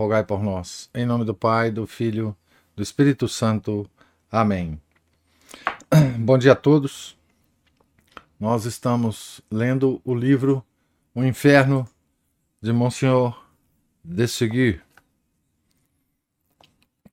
[0.00, 0.88] rogai por nós.
[0.94, 2.34] Em nome do Pai, do Filho,
[2.74, 3.86] do Espírito Santo.
[4.32, 4.80] Amém.
[6.18, 7.18] Bom dia a todos.
[8.38, 10.64] Nós estamos lendo o livro
[11.14, 11.86] O Inferno
[12.62, 13.44] de Monsenhor
[14.26, 14.82] Seguir.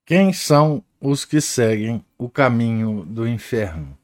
[0.05, 3.97] Quem são os que seguem o caminho do inferno?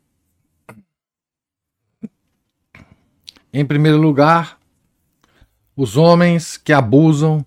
[3.54, 4.60] Em primeiro lugar,
[5.74, 7.46] os homens que abusam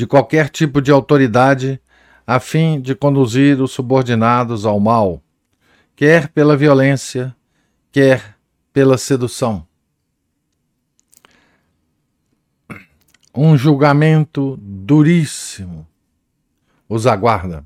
[0.00, 1.78] de qualquer tipo de autoridade
[2.26, 5.22] a fim de conduzir os subordinados ao mal,
[5.94, 7.36] quer pela violência,
[7.92, 8.34] quer
[8.72, 9.66] pela sedução.
[13.34, 15.86] Um julgamento duríssimo
[16.88, 17.62] os aguarda.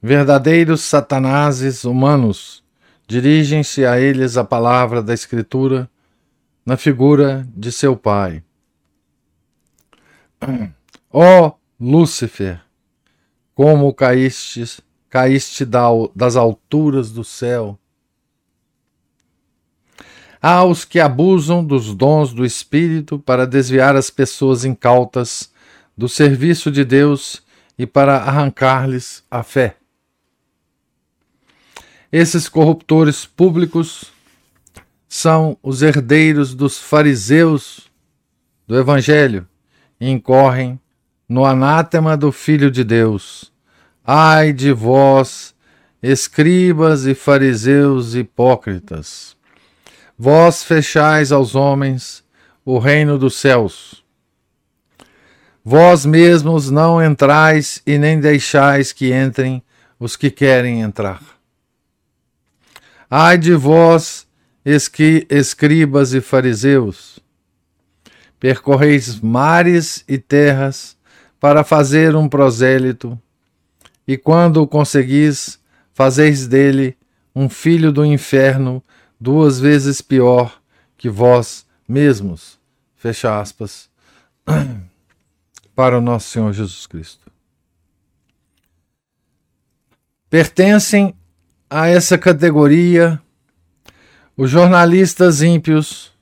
[0.00, 2.62] Verdadeiros satanases humanos
[3.04, 5.90] dirigem-se a eles a palavra da Escritura
[6.64, 8.44] na figura de seu pai
[11.10, 12.60] Ó oh, Lúcifer,
[13.54, 17.78] como caíste, caíste das alturas do céu.
[20.40, 25.52] Há os que abusam dos dons do Espírito para desviar as pessoas incautas
[25.96, 27.42] do serviço de Deus
[27.76, 29.76] e para arrancar-lhes a fé.
[32.12, 34.12] Esses corruptores públicos
[35.08, 37.90] são os herdeiros dos fariseus
[38.66, 39.46] do Evangelho
[40.00, 40.80] incorrem
[41.28, 43.52] no anátema do Filho de Deus.
[44.04, 45.54] Ai de vós,
[46.02, 49.36] escribas e fariseus hipócritas!
[50.18, 52.24] Vós fechais aos homens
[52.64, 54.04] o reino dos céus.
[55.64, 59.62] Vós mesmos não entrais e nem deixais que entrem
[60.00, 61.22] os que querem entrar.
[63.10, 64.26] Ai de vós,
[64.64, 67.17] escribas e fariseus!
[68.40, 70.96] Percorreis mares e terras
[71.40, 73.18] para fazer um prosélito,
[74.06, 75.60] e quando o conseguis,
[75.92, 76.96] fazeis dele
[77.34, 78.82] um filho do inferno
[79.20, 80.60] duas vezes pior
[80.96, 82.58] que vós mesmos.
[82.96, 83.88] Fecha aspas.
[85.74, 87.30] Para o nosso Senhor Jesus Cristo.
[90.28, 91.14] Pertencem
[91.70, 93.20] a essa categoria
[94.36, 96.12] os jornalistas ímpios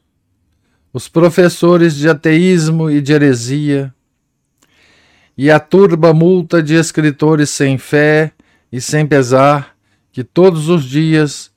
[0.96, 3.94] os professores de ateísmo e de heresia,
[5.36, 8.32] e a turba multa de escritores sem fé
[8.72, 9.76] e sem pesar,
[10.10, 11.52] que todos os dias,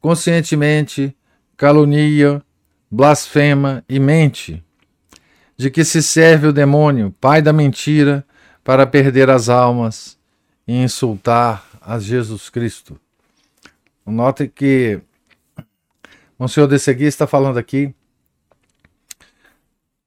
[0.00, 1.12] conscientemente,
[1.56, 2.40] calunia,
[2.88, 4.62] blasfema e mente,
[5.56, 8.24] de que se serve o demônio, pai da mentira,
[8.62, 10.16] para perder as almas
[10.64, 12.96] e insultar a Jesus Cristo.
[14.06, 15.00] Note que
[16.38, 17.92] Monsenhor de Segui está falando aqui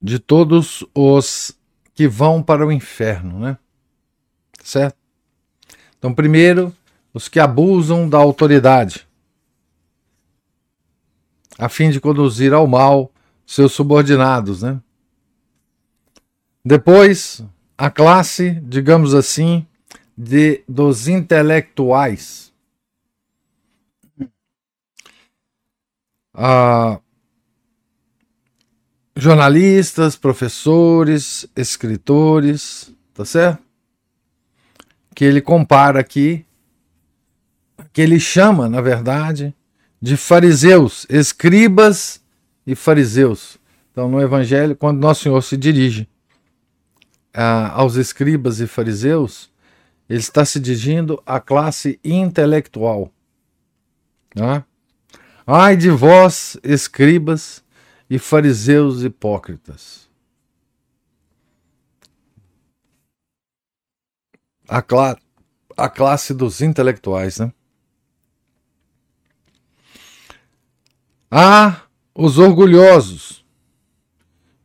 [0.00, 1.56] de todos os
[1.94, 3.58] que vão para o inferno, né?
[4.62, 4.96] Certo?
[5.98, 6.74] Então, primeiro,
[7.12, 9.06] os que abusam da autoridade,
[11.58, 13.12] a fim de conduzir ao mal
[13.46, 14.80] seus subordinados, né?
[16.64, 17.44] Depois,
[17.76, 19.66] a classe, digamos assim,
[20.16, 22.52] de dos intelectuais.
[26.32, 27.00] Ah,
[29.20, 33.62] jornalistas, professores, escritores, tá certo?
[35.14, 36.44] Que ele compara aqui,
[37.92, 39.54] que ele chama, na verdade,
[40.00, 42.22] de fariseus, escribas
[42.66, 43.58] e fariseus.
[43.92, 46.08] Então, no Evangelho, quando Nosso Senhor se dirige
[47.34, 49.50] ah, aos escribas e fariseus,
[50.08, 53.12] ele está se dirigindo à classe intelectual.
[54.34, 54.64] Né?
[55.46, 57.62] Ai de vós, escribas
[58.10, 60.10] e fariseus hipócritas.
[64.68, 65.16] A, cla
[65.76, 67.52] a classe dos intelectuais, né?
[71.30, 73.44] Há os orgulhosos,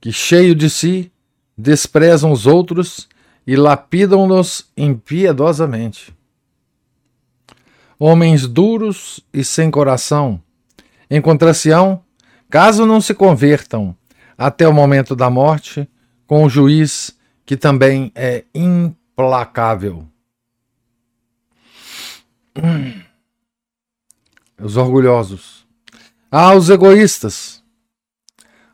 [0.01, 1.11] que, cheio de si,
[1.55, 3.07] desprezam os outros
[3.45, 6.15] e lapidam-nos impiedosamente.
[7.99, 10.41] Homens duros e sem coração
[11.09, 12.04] encontrar-se-ão
[12.49, 13.95] Caso não se convertam
[14.37, 15.89] até o momento da morte,
[16.27, 20.07] com o juiz que também é implacável.
[24.59, 25.65] Os orgulhosos.
[26.31, 27.63] Há os egoístas,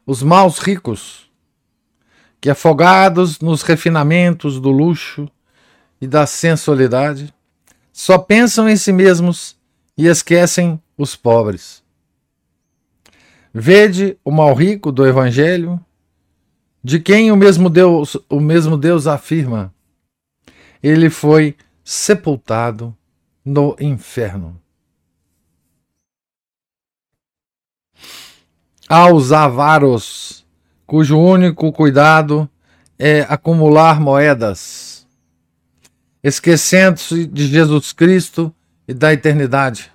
[0.06, 1.29] os maus ricos,
[2.39, 5.29] que afogados nos refinamentos do luxo
[6.00, 7.33] e da sensualidade,
[7.94, 9.56] só pensam em si mesmos
[9.97, 11.81] e esquecem os pobres.
[13.53, 15.83] Vede o mal rico do evangelho,
[16.83, 19.74] de quem o mesmo Deus, o mesmo Deus afirma:
[20.81, 22.95] ele foi sepultado
[23.44, 24.59] no inferno.
[28.88, 30.45] Aos avaros,
[30.86, 32.50] cujo único cuidado
[32.97, 35.07] é acumular moedas,
[36.24, 38.54] esquecendo-se de Jesus Cristo
[38.88, 39.92] e da eternidade.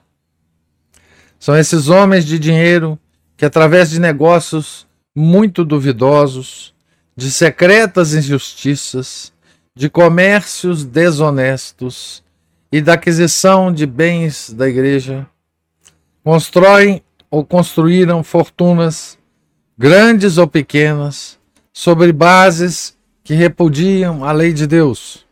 [1.39, 2.99] São esses homens de dinheiro
[3.37, 6.75] que, através de negócios muito duvidosos,
[7.17, 9.33] de secretas injustiças,
[9.75, 12.23] de comércios desonestos
[12.73, 15.27] e da aquisição de bens da igreja,
[16.25, 19.19] constroem ou construíram fortunas,
[19.79, 21.39] grandes ou pequenas,
[21.73, 25.27] sobre bases que repudiam a lei de Deus.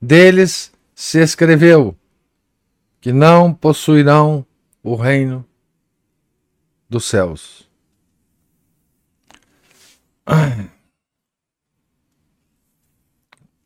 [0.00, 1.96] Deles se escreveu
[3.00, 4.44] que não possuirão
[4.82, 5.44] o reino
[6.96, 7.68] dos céus.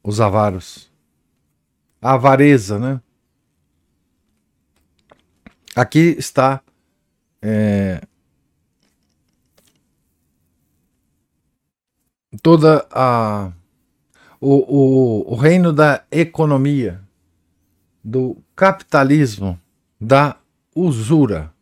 [0.03, 0.91] Os avaros.
[2.03, 3.01] A avareza, né?
[5.77, 6.61] Aqui está
[7.41, 8.03] é,
[12.43, 13.53] toda a
[14.41, 17.01] o, o, o reino da economia,
[18.03, 19.61] do capitalismo,
[20.01, 20.37] da
[20.75, 21.55] usura.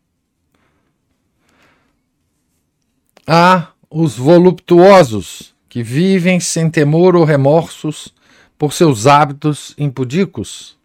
[3.31, 8.11] Há os voluptuosos, que vivem sem temor ou remorsos
[8.57, 10.79] por seus hábitos impudicos,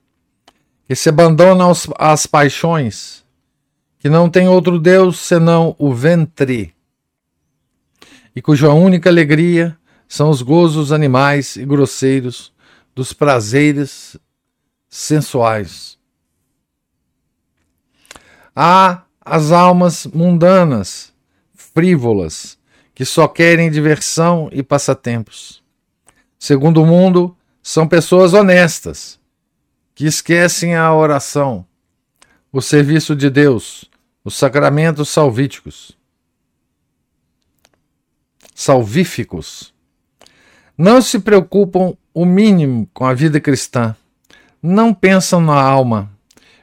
[0.87, 3.25] que se abandonam às paixões,
[3.99, 6.75] que não tem outro Deus senão o ventre,
[8.37, 9.75] e cuja única alegria
[10.07, 12.53] são os gozos animais e grosseiros
[12.95, 14.19] dos prazeres
[14.87, 15.99] sensuais.
[18.55, 21.14] Há as almas mundanas,
[21.75, 22.57] frívolas,
[22.95, 25.63] que só querem diversão e passatempos.
[26.39, 29.19] Segundo o mundo, são pessoas honestas,
[29.95, 31.67] que esquecem a oração,
[32.53, 33.91] o serviço de Deus,
[34.25, 35.97] os sacramentos salvíticos.
[38.55, 39.75] Salvíficos.
[40.79, 43.97] Não se preocupam o mínimo com a vida cristã.
[44.63, 46.11] Não pensam na alma.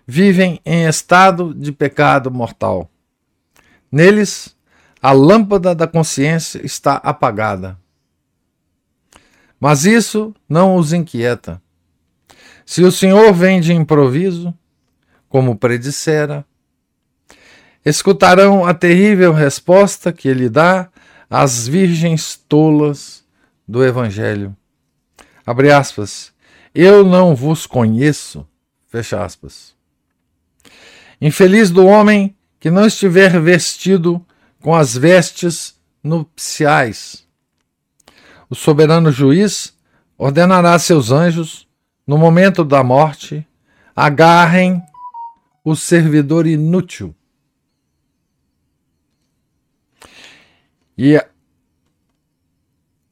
[0.08, 2.90] Vivem em estado de pecado mortal.
[3.92, 4.56] Neles,
[5.02, 7.78] a lâmpada da consciência está apagada.
[9.60, 11.62] Mas isso não os inquieta.
[12.66, 14.54] Se o Senhor vem de improviso,
[15.28, 16.46] como predissera,
[17.84, 20.90] escutarão a terrível resposta que ele dá
[21.30, 23.24] às virgens tolas
[23.68, 24.56] do Evangelho.
[25.46, 26.32] Abre aspas.
[26.74, 28.48] Eu não vos conheço.
[28.88, 29.76] Fecha aspas.
[31.20, 34.24] Infeliz do homem que não estiver vestido
[34.62, 37.28] com as vestes nupciais.
[38.50, 39.74] O soberano juiz
[40.18, 41.68] ordenará a seus anjos,
[42.06, 43.46] no momento da morte,
[43.96, 44.82] agarrem
[45.64, 47.16] o servidor inútil
[50.98, 51.16] e,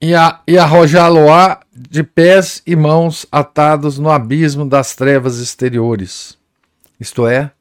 [0.01, 0.11] e,
[0.47, 6.37] e arrojá-lo-á de pés e mãos atados no abismo das trevas exteriores,
[6.99, 7.51] isto é,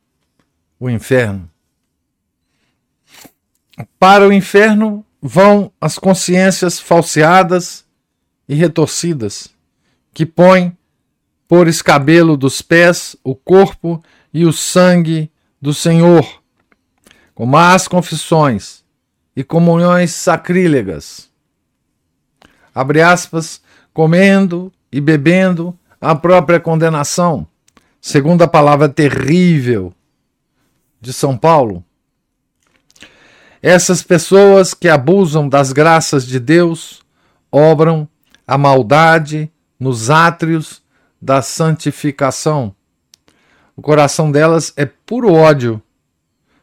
[0.79, 1.49] o inferno.
[3.99, 7.85] Para o inferno vão as consciências falseadas
[8.49, 9.51] e retorcidas,
[10.13, 10.77] que põem
[11.47, 15.31] por escabelo dos pés o corpo e o sangue
[15.61, 16.43] do Senhor,
[17.35, 18.85] com más confissões
[19.35, 21.31] e comunhões sacrílegas.
[22.75, 23.61] Abre aspas,
[23.93, 27.47] comendo e bebendo a própria condenação,
[28.01, 29.93] segundo a palavra terrível
[31.01, 31.85] de São Paulo,
[33.63, 37.03] essas pessoas que abusam das graças de Deus
[37.51, 38.09] obram
[38.47, 40.83] a maldade nos átrios
[41.21, 42.75] da santificação.
[43.77, 45.83] O coração delas é puro ódio.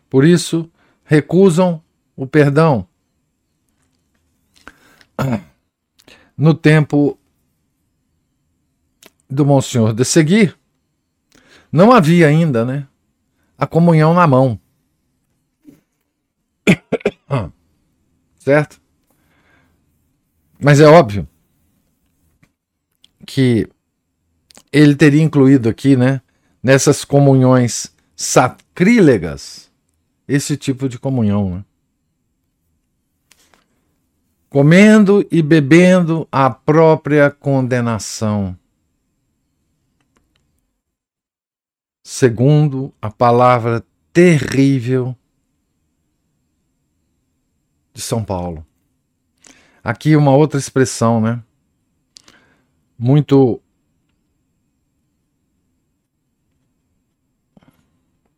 [0.10, 0.70] Por isso,
[1.04, 1.82] recusam
[2.16, 2.88] o perdão.
[6.38, 7.18] No tempo
[9.30, 10.58] do Monsenhor de Seguir,
[11.72, 12.86] não havia ainda, né,
[13.58, 14.60] a comunhão na mão.
[18.46, 18.80] Certo?
[20.62, 21.28] Mas é óbvio
[23.26, 23.68] que
[24.72, 26.22] ele teria incluído aqui, né,
[26.62, 29.72] nessas comunhões sacrílegas,
[30.28, 31.56] esse tipo de comunhão.
[31.56, 31.66] Né?
[34.48, 38.56] Comendo e bebendo a própria condenação.
[42.04, 43.84] Segundo a palavra
[44.14, 45.18] terrível
[47.96, 48.68] de São Paulo.
[49.82, 51.42] Aqui uma outra expressão, né?
[53.00, 53.62] Muito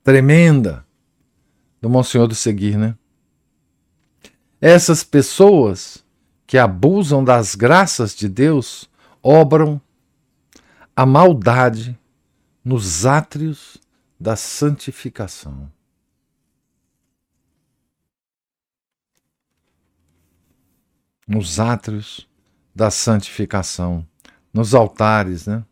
[0.03, 0.85] tremenda
[1.81, 2.95] do Monsenhor do Seguir, né?
[4.61, 6.05] Essas pessoas
[6.45, 8.89] que abusam das graças de Deus
[9.23, 9.81] obram
[10.95, 11.97] a maldade
[12.63, 13.77] nos átrios
[14.19, 15.71] da santificação.
[21.27, 22.27] Nos átrios
[22.73, 24.07] da santificação,
[24.53, 25.63] nos altares, né?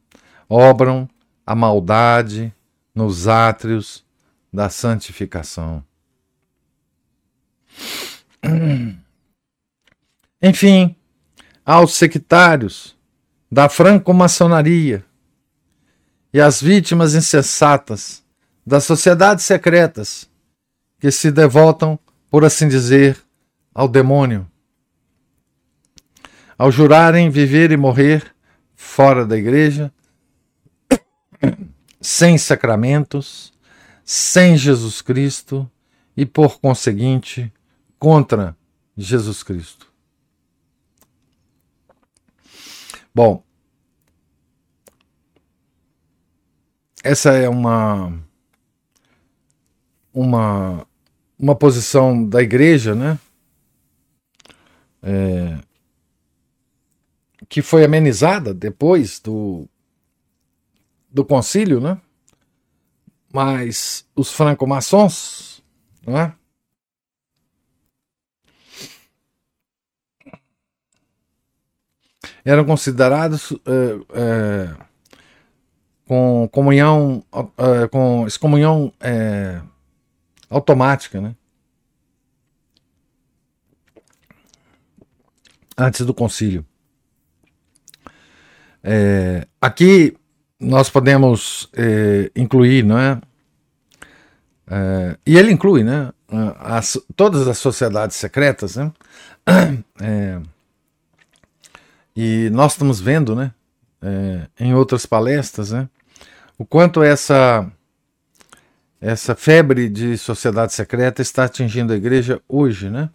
[0.50, 1.10] Obram
[1.46, 2.54] a maldade
[2.94, 4.04] nos átrios
[4.52, 5.84] da santificação.
[10.42, 10.96] Enfim,
[11.66, 12.96] aos sectários
[13.52, 15.04] da franco-maçonaria
[16.34, 18.24] e às vítimas insensatas
[18.66, 20.30] das sociedades secretas
[21.00, 23.18] que se devotam, por assim dizer,
[23.74, 24.50] ao demônio.
[26.58, 28.34] Ao jurarem viver e morrer
[28.76, 29.92] fora da igreja,
[32.00, 33.54] sem sacramentos,
[34.04, 35.70] sem Jesus Cristo
[36.16, 37.52] e, por conseguinte,
[38.00, 38.56] contra
[38.96, 39.92] Jesus Cristo.
[43.14, 43.44] Bom,
[47.04, 48.14] essa é uma
[50.14, 50.88] uma
[51.38, 53.20] uma posição da igreja, né?
[55.02, 55.60] É,
[57.48, 59.68] que foi amenizada depois do
[61.10, 62.00] do concílio, né?
[63.32, 65.64] Mas os franco-maçons,
[66.06, 66.34] né?
[72.44, 74.86] Eram considerados é, é,
[76.06, 78.94] com comunhão, uh, com excomunhão
[80.50, 81.36] automática, né?
[85.78, 86.66] Antes do concílio.
[88.88, 90.16] É, aqui
[90.60, 93.20] nós podemos é, incluir, não é?
[94.68, 95.18] é?
[95.26, 96.14] E ele inclui, né?
[96.60, 98.92] As, todas as sociedades secretas, né?
[100.02, 100.42] É,
[102.14, 103.52] e nós estamos vendo, né?
[104.02, 105.90] É, em outras palestras, né?
[106.58, 107.70] o quanto essa
[109.00, 113.10] essa febre de sociedade secreta está atingindo a igreja hoje, né?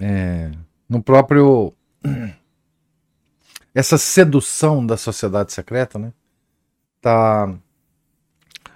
[0.00, 0.50] É,
[0.88, 1.74] no próprio
[3.74, 6.12] essa sedução da sociedade secreta, né?
[7.00, 7.52] Tá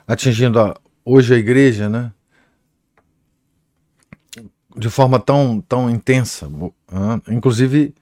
[0.06, 2.12] atingindo a, hoje a igreja, né?
[4.76, 6.50] De forma tão tão intensa,
[7.28, 7.94] inclusive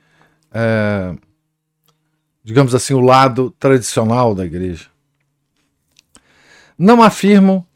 [0.51, 1.17] é,
[2.43, 4.89] digamos assim o lado tradicional da igreja.
[6.77, 7.67] Não afirmo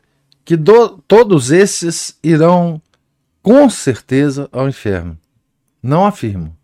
[0.45, 2.83] que do, todos esses irão
[3.43, 5.17] com certeza ao inferno.
[5.83, 6.58] Não afirmo.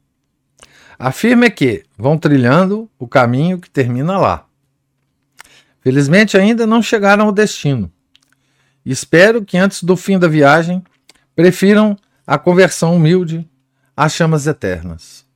[0.98, 4.46] Afirmo é que vão trilhando o caminho que termina lá.
[5.80, 7.92] Felizmente ainda não chegaram ao destino.
[8.84, 10.82] Espero que antes do fim da viagem
[11.34, 11.96] prefiram
[12.26, 13.48] a conversão humilde
[13.96, 15.26] às chamas eternas.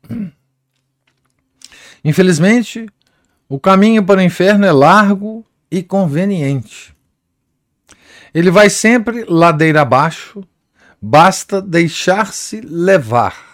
[2.05, 2.87] Infelizmente,
[3.49, 6.95] o caminho para o inferno é largo e conveniente.
[8.33, 10.43] Ele vai sempre ladeira abaixo,
[11.01, 13.48] basta deixar-se levar.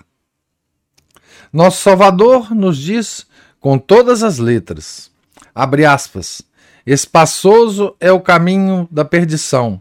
[1.55, 3.29] Nosso Salvador nos diz
[3.61, 5.09] com todas as letras,
[5.55, 6.43] abre aspas,
[6.85, 9.81] espaçoso é o caminho da perdição,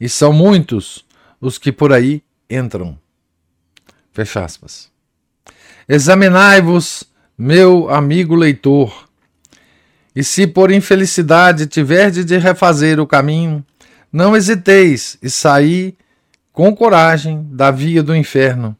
[0.00, 1.04] e são muitos
[1.40, 2.96] os que por aí entram.
[4.12, 4.92] Fecha aspas.
[5.88, 7.02] Examinai-vos,
[7.36, 9.08] meu amigo leitor,
[10.14, 13.66] e se por infelicidade tiverdes de refazer o caminho,
[14.12, 15.98] não hesiteis e saí
[16.52, 18.76] com coragem da via do inferno,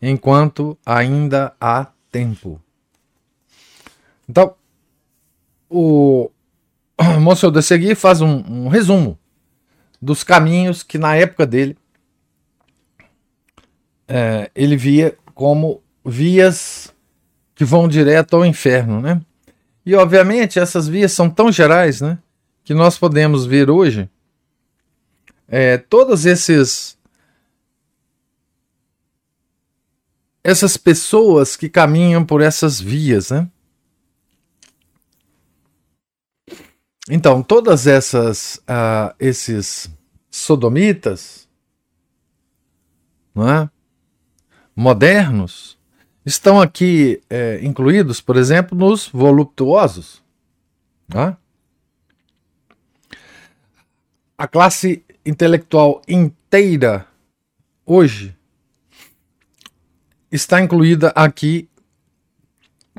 [0.00, 2.60] enquanto ainda há tempo.
[4.28, 4.54] Então,
[5.68, 6.30] o
[7.20, 9.18] Monsenhor de Segui faz um, um resumo
[10.00, 11.76] dos caminhos que na época dele
[14.06, 16.94] é, ele via como vias
[17.54, 19.20] que vão direto ao inferno, né?
[19.84, 22.18] E obviamente essas vias são tão gerais, né,
[22.62, 24.08] que nós podemos ver hoje
[25.48, 26.97] é, todos esses
[30.42, 33.48] essas pessoas que caminham por essas vias, né?
[37.10, 39.90] Então, todas essas, uh, esses
[40.30, 41.48] sodomitas,
[43.34, 43.70] não é?
[44.76, 45.76] modernos,
[46.24, 50.22] estão aqui é, incluídos, por exemplo, nos voluptuosos.
[51.14, 51.34] É?
[54.36, 57.08] A classe intelectual inteira
[57.84, 58.37] hoje
[60.30, 61.68] está incluída aqui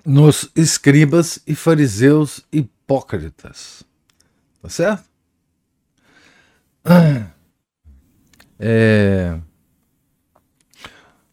[0.05, 3.83] nos escribas e fariseus hipócritas.
[4.62, 5.09] Tá certo?
[8.62, 9.39] É,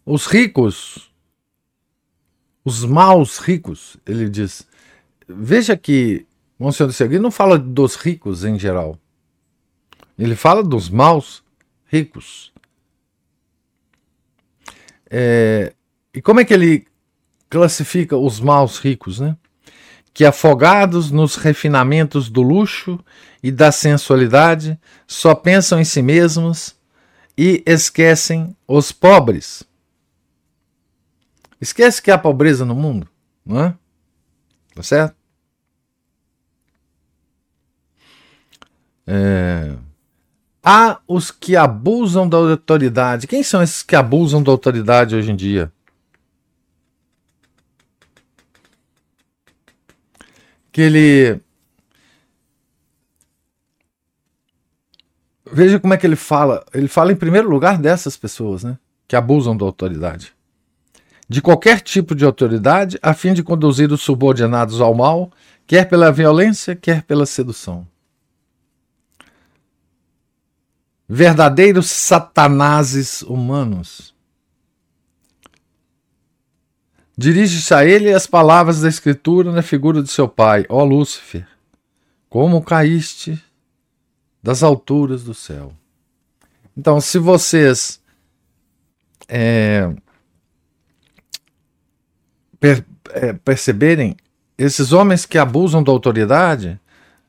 [0.05, 1.13] os ricos,
[2.65, 4.65] os maus ricos, ele diz.
[5.27, 6.25] Veja que
[6.59, 8.99] Monsenhor de não fala dos ricos em geral.
[10.19, 11.45] Ele fala dos maus
[11.85, 12.53] ricos.
[15.11, 15.75] É,
[16.17, 16.87] e como é que ele
[17.51, 19.37] classifica os maus ricos, né?
[20.15, 22.99] Que afogados nos refinamentos do luxo
[23.43, 26.75] e da sensualidade, só pensam em si mesmos
[27.37, 29.63] e esquecem os pobres.
[31.61, 33.07] Esquece que há pobreza no mundo,
[33.45, 33.75] não é?
[34.75, 35.15] Tá certo?
[39.07, 39.77] É...
[40.65, 43.27] Há os que abusam da autoridade.
[43.27, 45.71] Quem são esses que abusam da autoridade hoje em dia?
[50.77, 51.41] Que ele.
[55.51, 56.67] Veja como é que ele fala.
[56.75, 58.77] Ele fala em primeiro lugar dessas pessoas, né?
[59.09, 60.35] Que abusam da autoridade.
[61.27, 65.33] De qualquer tipo de autoridade, a fim de conduzir os subordinados ao mal,
[65.67, 67.89] quer pela violência, quer pela sedução.
[71.09, 74.15] verdadeiros satanases humanos.
[77.17, 81.47] Dirige-se a ele as palavras da Escritura na figura de seu pai, ó Lúcifer,
[82.29, 83.43] como caíste
[84.43, 85.73] das alturas do céu.
[86.77, 88.01] Então, se vocês
[89.29, 89.91] é,
[92.61, 94.17] per, é, perceberem,
[94.59, 96.79] esses homens que abusam da autoridade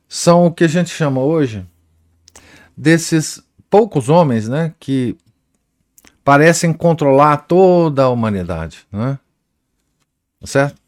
[0.08, 1.66] são o que a gente chama hoje
[2.76, 5.18] desses poucos homens né, que
[6.24, 8.86] parecem controlar toda a humanidade.
[8.92, 9.18] Né?
[10.44, 10.80] Certo?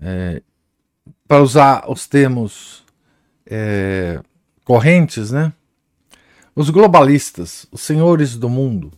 [0.00, 0.42] É,
[1.28, 2.84] para usar os termos
[3.46, 4.20] é,
[4.64, 5.52] correntes, né?
[6.54, 8.92] os globalistas, os senhores do mundo,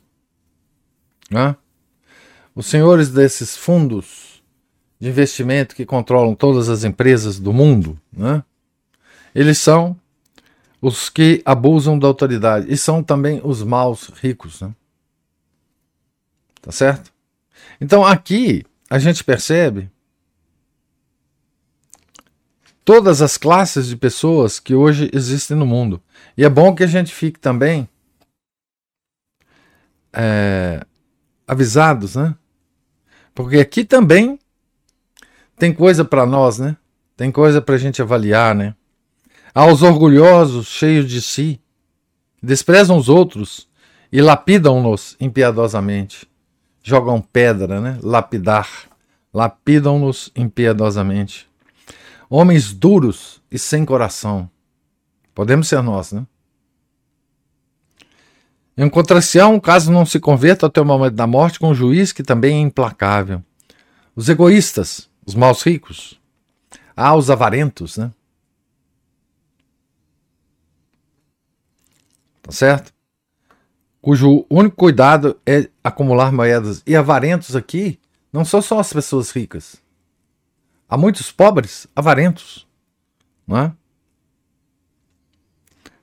[1.31, 1.57] né?
[2.55, 4.43] os senhores desses fundos
[4.99, 8.43] de investimento que controlam todas as empresas do mundo, né?
[9.35, 9.97] eles são
[10.81, 12.71] os que abusam da autoridade.
[12.71, 14.61] E são também os maus ricos.
[14.61, 14.75] Né?
[16.61, 17.11] Tá certo?
[17.81, 18.65] Então aqui
[18.95, 19.91] a gente percebe
[22.85, 26.01] todas as classes de pessoas que hoje existem no mundo.
[26.37, 27.89] E é bom que a gente fique também
[30.13, 30.87] é,
[31.45, 32.37] avisados, né?
[33.35, 34.39] Porque aqui também
[35.59, 36.77] tem coisa para nós, né?
[37.17, 38.77] Tem coisa para a gente avaliar, né?
[39.53, 41.61] aos orgulhosos, cheios de si,
[42.41, 43.69] desprezam os outros
[44.13, 46.29] e lapidam-nos impiedosamente.
[46.85, 47.99] Jogam pedra, né?
[48.03, 48.69] Lapidar.
[49.33, 51.49] Lapidam-nos impiedosamente.
[52.31, 54.49] Homens duros e sem coração.
[55.35, 56.27] Podemos ser nós, né?
[58.77, 62.59] Encontra-se-ão, caso não se converta até o momento da morte, com um juiz que também
[62.59, 63.43] é implacável.
[64.15, 66.21] Os egoístas, os maus ricos.
[66.95, 68.13] Há os avarentos, né?
[72.45, 72.94] tá certo?
[74.05, 76.83] Cujo único cuidado é acumular moedas.
[76.87, 77.99] E avarentos aqui
[78.31, 79.77] não são só as pessoas ricas.
[80.87, 82.69] Há muitos pobres avarentos,
[83.47, 83.73] não é?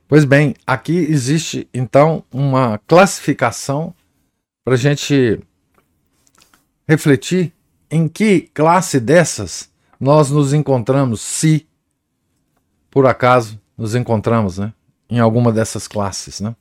[0.08, 3.94] Pois bem, aqui existe então uma classificação
[4.64, 5.40] para a gente
[6.88, 7.52] refletir
[7.88, 11.68] em que classe dessas nós nos encontramos, se
[12.90, 14.74] por acaso nos encontramos, né?
[15.08, 16.56] em alguma dessas classes, né?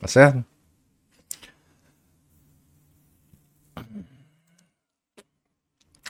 [0.00, 0.44] Tá certo?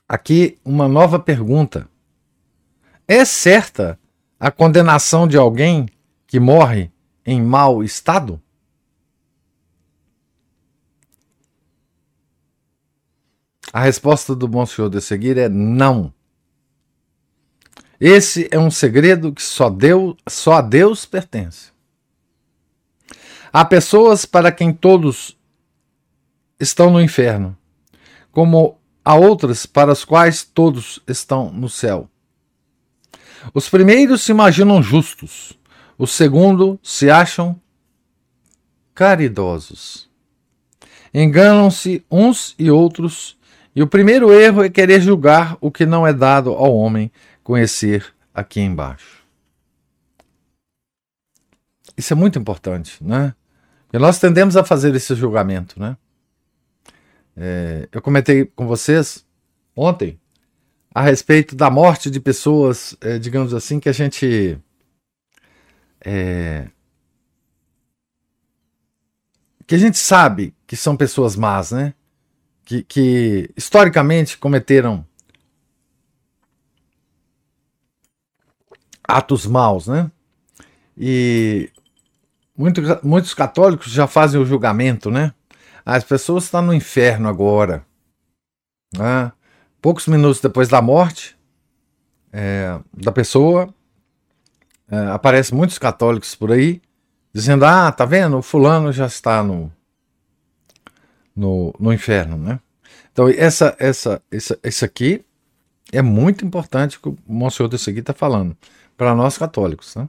[0.09, 1.88] Aqui uma nova pergunta.
[3.07, 3.98] É certa
[4.38, 5.87] a condenação de alguém
[6.27, 6.90] que morre
[7.24, 8.40] em mau estado?
[13.72, 16.12] A resposta do bom senhor de seguir é não.
[18.01, 21.72] Esse é um segredo que só, Deus, só a Deus pertence.
[23.53, 25.37] Há pessoas para quem todos
[26.61, 27.57] estão no inferno,
[28.31, 32.09] como a outras para as quais todos estão no céu.
[33.55, 35.59] Os primeiros se imaginam justos,
[35.97, 37.59] os segundos se acham
[38.95, 40.11] caridosos.
[41.15, 43.39] Enganam-se uns e outros,
[43.75, 47.11] e o primeiro erro é querer julgar o que não é dado ao homem
[47.43, 49.25] conhecer aqui embaixo.
[51.97, 53.35] Isso é muito importante, né?
[53.92, 55.96] Nós tendemos a fazer esse julgamento, né?
[57.37, 59.24] É, eu comentei com vocês
[59.74, 60.20] ontem
[60.94, 64.59] a respeito da morte de pessoas, é, digamos assim, que a gente
[66.05, 66.68] é,
[69.66, 71.94] que a gente sabe que são pessoas más, né?
[72.64, 75.07] Que, que historicamente cometeram
[79.05, 80.11] atos maus, né?
[80.96, 81.70] E
[82.59, 85.33] muito, muitos católicos já fazem o julgamento, né?
[85.87, 87.87] As pessoas estão no inferno agora.
[88.94, 89.33] Né?
[89.81, 91.38] Poucos minutos depois da morte
[92.33, 93.73] é, da pessoa,
[94.90, 96.83] é, aparecem muitos católicos por aí
[97.33, 98.38] dizendo: Ah, tá vendo?
[98.38, 99.73] O fulano já está no,
[101.35, 102.61] no, no inferno, né?
[103.12, 105.25] Então, essa, essa, essa, esse aqui
[105.92, 108.57] é muito importante que o Monsenhor desse aqui está falando
[108.97, 109.94] para nós católicos.
[109.97, 110.09] Né?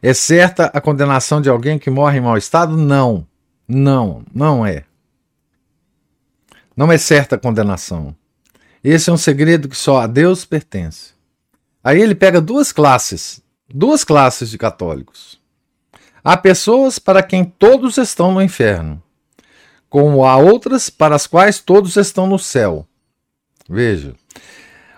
[0.00, 2.76] É certa a condenação de alguém que morre em mau estado?
[2.76, 3.26] Não.
[3.68, 4.84] Não, não é.
[6.76, 8.14] Não é certa a condenação.
[8.82, 11.12] Esse é um segredo que só a Deus pertence.
[11.84, 15.40] Aí ele pega duas classes, duas classes de católicos.
[16.24, 19.02] Há pessoas para quem todos estão no inferno,
[19.88, 22.86] como há outras para as quais todos estão no céu.
[23.68, 24.14] Veja.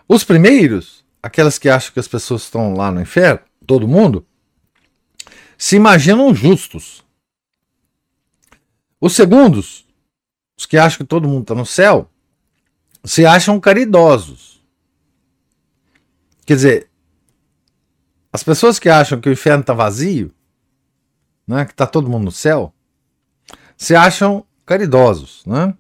[0.09, 4.27] Os primeiros, aquelas que acham que as pessoas estão lá no inferno, todo mundo,
[5.65, 7.03] se imaginam justos.
[9.01, 9.87] Os segundos,
[10.59, 12.11] os que acham que todo mundo está no céu,
[13.03, 14.63] se acham caridosos.
[16.45, 16.91] Quer dizer,
[18.31, 20.35] as pessoas que acham que o inferno está vazio,
[21.49, 22.71] né, que está todo mundo no céu,
[23.75, 25.47] se acham caridosos.
[25.47, 25.75] Né?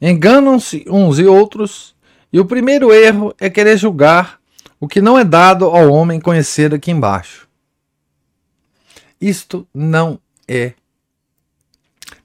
[0.00, 1.96] Enganam-se uns e outros,
[2.32, 4.38] e o primeiro erro é querer julgar
[4.78, 7.47] o que não é dado ao homem conhecer aqui embaixo.
[9.20, 10.74] Isto não é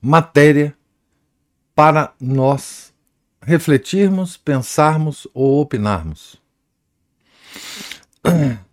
[0.01, 0.75] matéria
[1.75, 2.93] para nós
[3.41, 6.41] refletirmos, pensarmos ou opinarmos.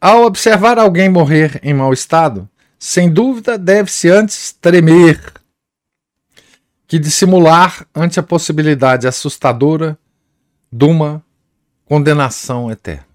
[0.00, 5.32] Ao observar alguém morrer em mau estado, sem dúvida deve-se antes tremer
[6.86, 9.98] que dissimular ante a possibilidade assustadora
[10.70, 11.24] de uma
[11.86, 13.06] condenação eterna.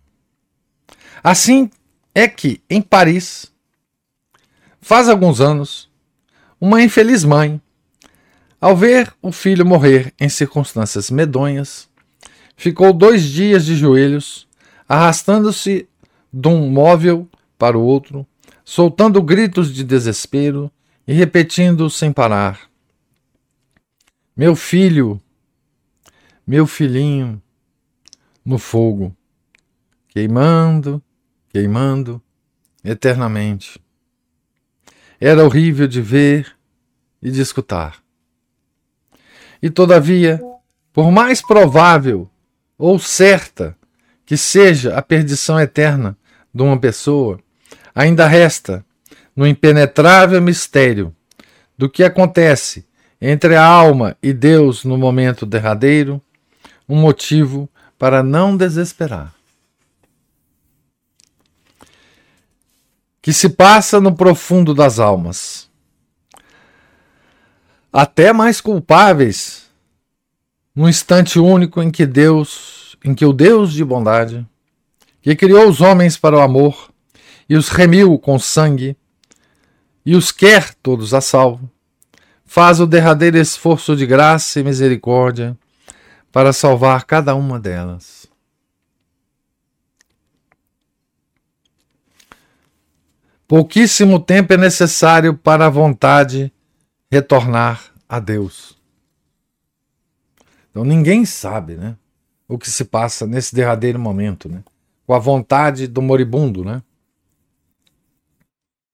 [1.23, 1.69] Assim
[2.15, 3.51] é que, em Paris,
[4.81, 5.89] faz alguns anos,
[6.59, 7.61] uma infeliz mãe,
[8.59, 11.89] ao ver o filho morrer em circunstâncias medonhas,
[12.57, 14.47] ficou dois dias de joelhos,
[14.87, 15.87] arrastando-se
[16.31, 18.27] de um móvel para o outro,
[18.65, 20.71] soltando gritos de desespero
[21.07, 22.69] e repetindo sem parar:
[24.35, 25.21] Meu filho,
[26.45, 27.41] meu filhinho,
[28.43, 29.15] no fogo,
[30.09, 31.01] queimando,
[31.49, 32.21] queimando
[32.83, 33.79] eternamente.
[35.19, 36.55] Era horrível de ver
[37.21, 37.97] e de escutar.
[39.61, 40.39] E todavia,
[40.93, 42.29] por mais provável
[42.77, 43.75] ou certa
[44.25, 46.17] que seja a perdição eterna
[46.53, 47.39] de uma pessoa,
[47.93, 48.85] ainda resta,
[49.35, 51.15] no impenetrável mistério
[51.77, 52.85] do que acontece
[53.21, 56.21] entre a alma e Deus no momento derradeiro,
[56.87, 59.33] um motivo para não desesperar.
[63.21, 65.69] Que se passa no profundo das almas.
[67.91, 69.63] Até mais culpáveis,
[70.75, 74.47] no instante único em que Deus, em que o Deus de bondade,
[75.21, 76.89] que criou os homens para o amor
[77.49, 78.95] e os remiu com sangue
[80.05, 81.69] e os quer todos a salvo,
[82.45, 85.57] faz o derradeiro esforço de graça e misericórdia
[86.31, 88.18] para salvar cada uma delas.
[93.49, 96.53] Pouquíssimo tempo é necessário para a vontade
[97.11, 98.79] retornar a Deus.
[100.69, 101.97] Então ninguém sabe, né,
[102.47, 104.63] o que se passa nesse derradeiro momento, né,
[105.03, 106.83] com a vontade do moribundo, né?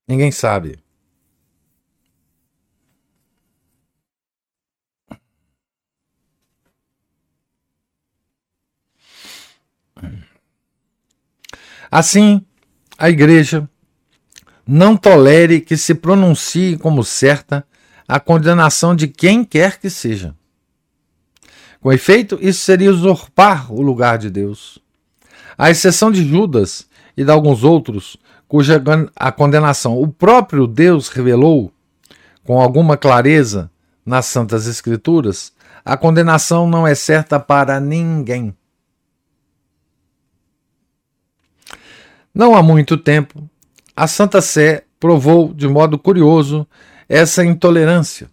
[0.08, 0.80] Ninguém sabe.
[11.92, 12.46] Assim,
[12.98, 13.70] a igreja
[14.68, 17.66] não tolere que se pronuncie como certa
[18.08, 20.36] a condenação de quem quer que seja.
[21.80, 24.80] Com efeito, isso seria usurpar o lugar de Deus.
[25.58, 28.82] À exceção de Judas e de alguns outros, cuja
[29.16, 31.72] a condenação o próprio Deus revelou
[32.44, 33.72] com alguma clareza
[34.06, 35.52] nas Santas Escrituras,
[35.84, 38.56] a condenação não é certa para ninguém.
[42.34, 43.50] Não há muito tempo,
[43.96, 46.68] a Santa Sé provou de modo curioso
[47.08, 48.30] essa intolerância.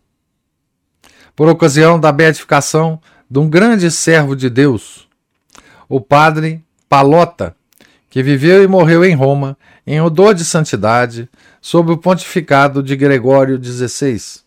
[1.36, 5.08] Por ocasião da beatificação de um grande servo de Deus,
[5.88, 7.56] o padre Palota,
[8.10, 11.28] que viveu e morreu em Roma em odor de santidade
[11.60, 14.42] sob o pontificado de Gregório XVI.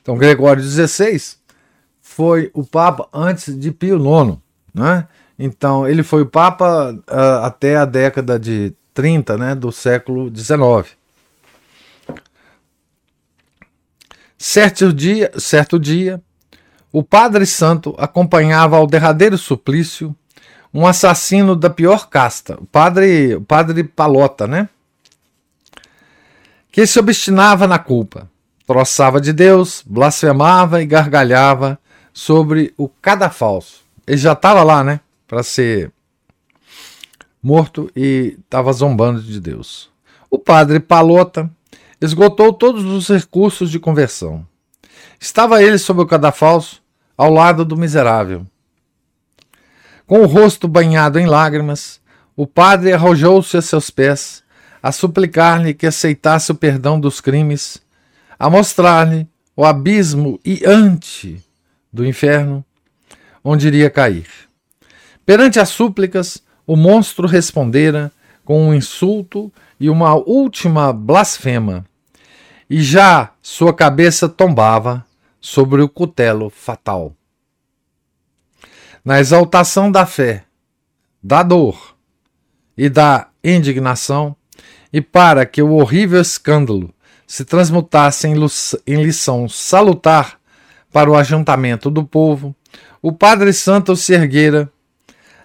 [0.00, 1.36] Então, Gregório XVI
[2.00, 4.38] foi o Papa antes de Pio IX.
[4.74, 5.06] Né?
[5.38, 10.96] Então, ele foi o Papa uh, até a década de 30 né, do século XIX.
[14.36, 16.20] Certo dia, certo dia,
[16.92, 20.14] o Padre Santo acompanhava ao derradeiro suplício
[20.72, 24.68] um assassino da pior casta, o padre, o padre Palota, né?
[26.70, 28.28] Que se obstinava na culpa,
[28.66, 31.78] troçava de Deus, blasfemava e gargalhava
[32.12, 33.80] sobre o cadafalso.
[34.06, 35.00] Ele já estava lá, né?
[35.28, 35.92] Para ser
[37.42, 39.90] morto e estava zombando de Deus.
[40.30, 41.50] O padre Palota
[42.00, 44.46] esgotou todos os recursos de conversão.
[45.20, 46.82] Estava ele sob o cadafalso,
[47.16, 48.46] ao lado do miserável.
[50.06, 52.00] Com o rosto banhado em lágrimas,
[52.34, 54.42] o padre arrojou-se a seus pés,
[54.82, 57.82] a suplicar-lhe que aceitasse o perdão dos crimes,
[58.38, 61.44] a mostrar-lhe o abismo e ante
[61.92, 62.64] do inferno,
[63.44, 64.47] onde iria cair.
[65.28, 68.10] Perante as súplicas, o monstro respondera
[68.46, 71.84] com um insulto e uma última blasfema,
[72.70, 75.04] e já sua cabeça tombava
[75.38, 77.12] sobre o cutelo fatal.
[79.04, 80.44] Na exaltação da fé,
[81.22, 81.94] da dor
[82.74, 84.34] e da indignação,
[84.90, 86.90] e para que o horrível escândalo
[87.26, 90.40] se transmutasse em lição salutar
[90.90, 92.56] para o ajuntamento do povo,
[93.02, 94.72] o Padre Santo se erguera,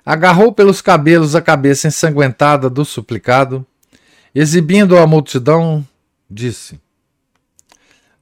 [0.05, 3.65] agarrou pelos cabelos a cabeça ensanguentada do suplicado,
[4.33, 5.85] exibindo à multidão,
[6.29, 6.79] disse: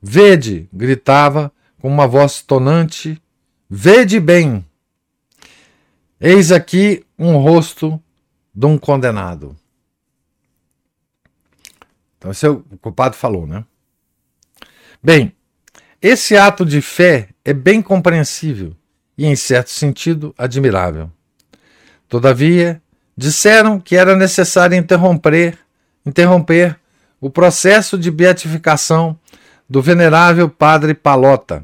[0.01, 3.21] Vede, gritava com uma voz tonante,
[3.69, 4.65] vede bem.
[6.19, 8.01] Eis aqui um rosto
[8.53, 9.55] de um condenado.
[12.17, 13.65] Então, esse é o culpado falou, né?
[15.01, 15.35] Bem,
[15.99, 18.75] esse ato de fé é bem compreensível
[19.17, 21.11] e, em certo sentido, admirável.
[22.11, 22.81] Todavia,
[23.15, 25.57] disseram que era necessário interromper,
[26.05, 26.77] interromper
[27.21, 29.17] o processo de beatificação
[29.69, 31.63] do venerável Padre Palota.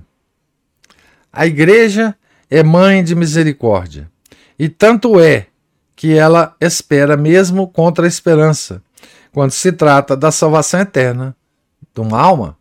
[1.33, 2.15] A Igreja
[2.49, 4.09] é mãe de misericórdia,
[4.57, 5.47] e tanto é
[5.97, 8.81] que ela espera mesmo contra a esperança,
[9.33, 11.35] quando se trata da salvação eterna
[11.93, 12.57] de uma alma.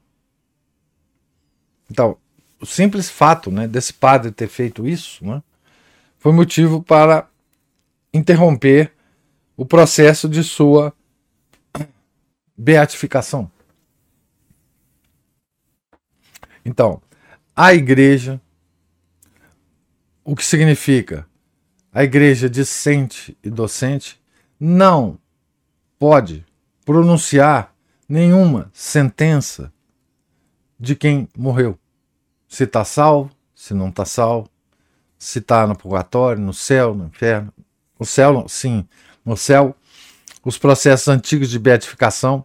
[1.89, 2.17] Então,
[2.61, 5.41] o simples fato né, desse padre ter feito isso né,
[6.19, 7.29] foi motivo para
[8.17, 8.93] interromper
[9.57, 10.93] o processo de sua
[12.57, 13.51] beatificação.
[16.65, 17.01] Então,
[17.55, 18.41] a igreja,
[20.25, 21.27] o que significa?
[21.93, 24.21] A igreja discente e docente
[24.59, 25.19] não
[25.99, 26.45] pode
[26.85, 27.75] pronunciar
[28.09, 29.73] nenhuma sentença
[30.79, 31.79] de quem morreu.
[32.49, 34.51] Se está salvo, se não está salvo,
[35.19, 37.53] se está no purgatório, no céu, no inferno.
[37.99, 38.87] O céu, sim,
[39.25, 39.75] no céu,
[40.45, 42.45] os processos antigos de beatificação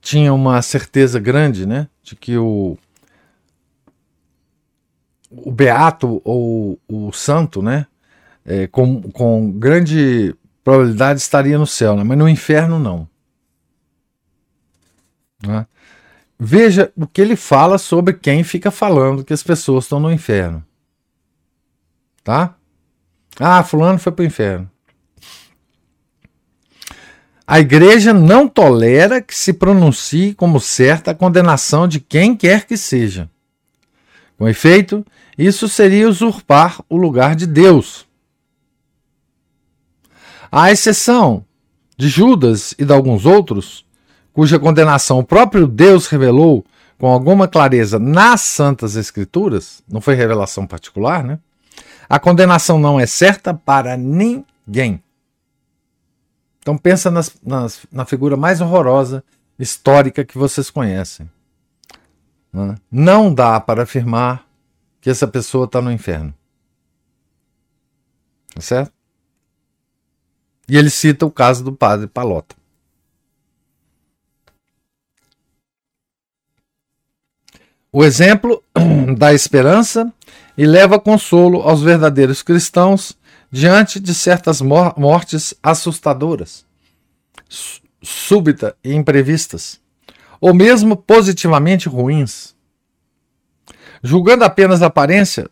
[0.00, 2.78] tinham uma certeza grande né, de que o,
[5.30, 7.86] o beato ou o santo, né,
[8.44, 13.08] é, com, com grande probabilidade estaria no céu, né, mas no inferno não.
[15.42, 15.66] Né?
[16.38, 20.64] Veja o que ele fala sobre quem fica falando que as pessoas estão no inferno.
[22.22, 22.54] Tá?
[23.40, 24.70] Ah, fulano foi para o inferno.
[27.46, 32.76] A igreja não tolera que se pronuncie como certa a condenação de quem quer que
[32.76, 33.30] seja.
[34.36, 35.04] Com efeito,
[35.36, 38.06] isso seria usurpar o lugar de Deus.
[40.52, 41.44] À exceção
[41.96, 43.84] de Judas e de alguns outros,
[44.32, 46.64] cuja condenação o próprio Deus revelou
[46.98, 51.38] com alguma clareza nas Santas Escrituras, não foi revelação particular, né?
[52.08, 55.02] A condenação não é certa para ninguém.
[56.60, 59.22] Então pensa nas, nas, na figura mais horrorosa
[59.58, 61.30] histórica que vocês conhecem.
[62.52, 62.76] Né?
[62.90, 64.46] Não dá para afirmar
[65.00, 66.34] que essa pessoa está no inferno.
[68.54, 68.92] Tá certo?
[70.68, 72.56] E ele cita o caso do padre Palota.
[77.90, 78.62] O exemplo
[79.16, 80.12] dá esperança
[80.58, 83.16] e leva consolo aos verdadeiros cristãos
[83.48, 86.66] diante de certas mortes assustadoras,
[88.02, 89.80] súbitas e imprevistas,
[90.40, 92.56] ou mesmo positivamente ruins.
[94.02, 95.48] Julgando apenas a aparência,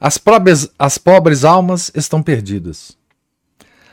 [0.00, 2.96] as pobres, as pobres almas estão perdidas.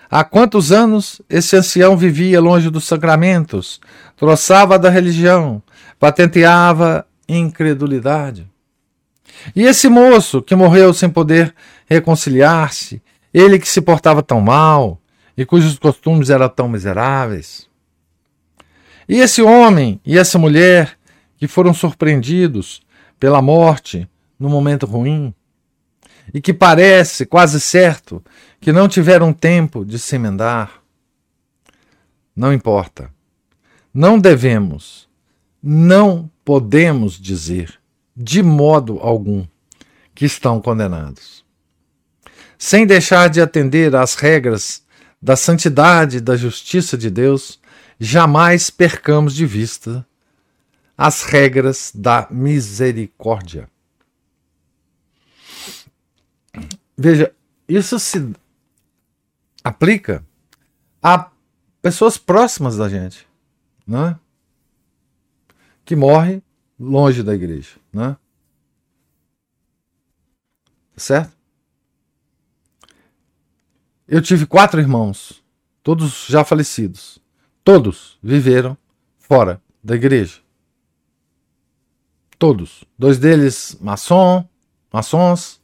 [0.10, 3.82] Há quantos anos esse ancião vivia longe dos sacramentos,
[4.16, 5.62] troçava da religião,
[6.00, 8.53] patenteava incredulidade.
[9.56, 11.54] E esse moço que morreu sem poder
[11.86, 13.02] reconciliar-se,
[13.34, 15.00] ele que se portava tão mal
[15.36, 17.68] e cujos costumes eram tão miseráveis.
[19.08, 20.98] E esse homem e essa mulher
[21.38, 22.82] que foram surpreendidos
[23.20, 24.08] pela morte
[24.40, 25.34] no momento ruim
[26.34, 28.24] e que parece quase certo
[28.62, 30.82] que não tiveram tempo de se emendar.
[32.36, 33.12] Não importa.
[33.94, 35.08] Não devemos,
[35.62, 37.80] não podemos dizer,
[38.16, 39.46] de modo algum,
[40.14, 41.44] que estão condenados.
[42.58, 44.84] Sem deixar de atender às regras
[45.22, 47.60] da santidade e da justiça de Deus,
[48.00, 50.06] jamais percamos de vista
[50.98, 53.70] as regras da misericórdia.
[56.96, 57.34] Veja,
[57.68, 58.34] isso se
[59.64, 60.24] aplica
[61.02, 61.32] a
[61.82, 63.28] pessoas próximas da gente,
[63.88, 64.18] né?
[65.84, 66.42] que morre
[66.84, 67.78] longe da igreja.
[67.92, 68.16] Né?
[70.96, 71.36] Certo?
[74.08, 75.44] Eu tive quatro irmãos,
[75.82, 77.20] todos já falecidos.
[77.64, 78.78] Todos viveram
[79.18, 80.42] fora da igreja.
[82.38, 82.84] Todos.
[83.00, 84.48] Dois deles maçom,
[84.92, 85.62] maçons,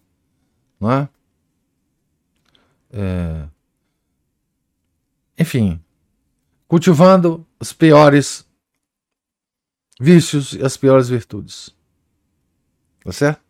[0.79, 1.09] não é?
[2.91, 3.47] é...
[5.37, 5.79] Enfim,
[6.67, 8.48] cultivando os piores
[9.99, 11.75] vícios e as piores virtudes.
[13.03, 13.41] Tá certo?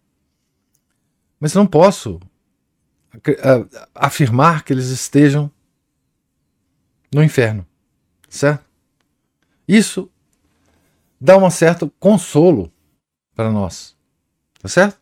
[1.40, 2.20] Mas não posso
[3.94, 5.52] afirmar que eles estejam
[7.14, 7.66] no inferno.
[8.28, 8.66] Certo?
[9.68, 10.10] Isso
[11.20, 12.72] dá um certo consolo
[13.36, 13.96] para nós.
[14.62, 15.00] Tá certo?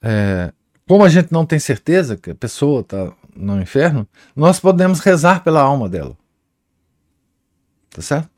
[0.00, 0.52] É,
[0.86, 5.42] como a gente não tem certeza que a pessoa está no inferno, nós podemos rezar
[5.44, 6.16] pela alma dela.
[7.90, 8.31] Tá certo?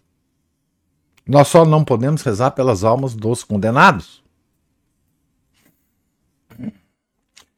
[1.26, 4.22] Nós só não podemos rezar pelas almas dos condenados.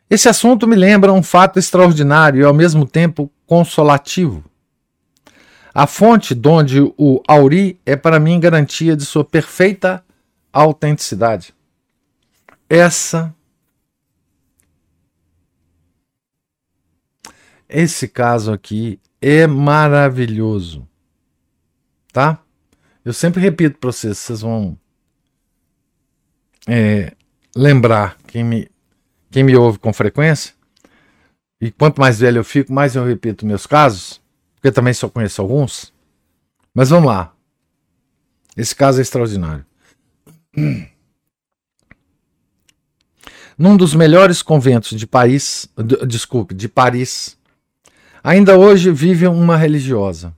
[0.09, 4.45] Esse assunto me lembra um fato extraordinário e ao mesmo tempo consolativo.
[5.75, 10.05] A fonte donde o Auri é para mim garantia de sua perfeita
[10.53, 11.53] autenticidade.
[12.69, 13.35] Essa
[17.69, 20.89] Esse caso aqui é maravilhoso.
[22.13, 22.39] Tá?
[23.07, 24.77] Eu sempre repito para vocês, vocês vão
[26.67, 27.13] é,
[27.55, 28.69] lembrar quem me,
[29.31, 30.53] quem me ouve com frequência.
[31.61, 34.21] E quanto mais velho eu fico, mais eu repito meus casos,
[34.57, 35.95] porque também só conheço alguns.
[36.75, 37.33] Mas vamos lá.
[38.57, 39.65] Esse caso é extraordinário.
[43.57, 45.69] Num dos melhores conventos de Paris,
[46.09, 47.39] desculpe, de Paris,
[48.21, 50.37] ainda hoje vive uma religiosa.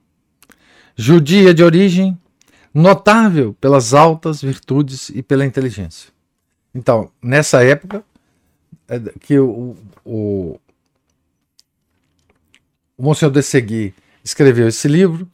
[0.94, 2.18] Judia de origem,
[2.78, 6.10] notável pelas altas virtudes e pela inteligência.
[6.74, 8.04] Então, nessa época
[8.88, 10.60] é, que o, o,
[12.96, 15.30] o Monsenhor de Segui escreveu esse livro,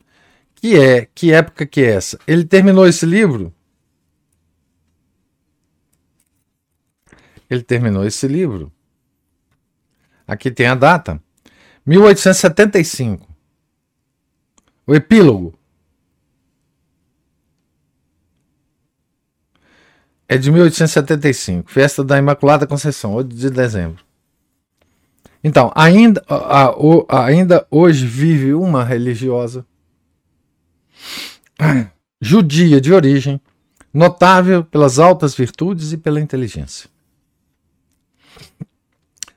[0.55, 2.19] que é que época que é essa?
[2.27, 3.53] Ele terminou esse livro.
[7.51, 8.73] Ele terminou esse livro.
[10.27, 11.23] Aqui tem a data.
[11.85, 13.29] 1875.
[14.87, 15.59] O epílogo.
[20.35, 24.05] É de 1875, festa da Imaculada Conceição, 8 de dezembro.
[25.45, 26.75] Então, ainda, a,
[27.09, 29.65] a, ainda hoje vive uma religiosa
[32.21, 33.41] judia de origem,
[33.93, 36.91] notável pelas altas virtudes e pela inteligência.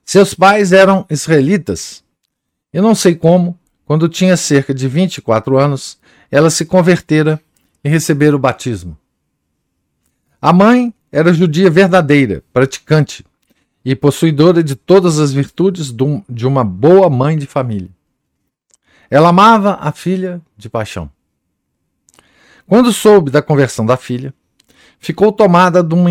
[0.03, 2.03] Seus pais eram israelitas.
[2.73, 5.99] Eu não sei como, quando tinha cerca de 24 anos,
[6.31, 7.39] ela se convertera
[7.83, 8.97] e recebera o batismo.
[10.41, 13.25] A mãe era judia verdadeira, praticante
[13.83, 15.93] e possuidora de todas as virtudes
[16.29, 17.89] de uma boa mãe de família.
[19.09, 21.09] Ela amava a filha de paixão.
[22.67, 24.33] Quando soube da conversão da filha,
[24.99, 26.09] ficou tomada de uma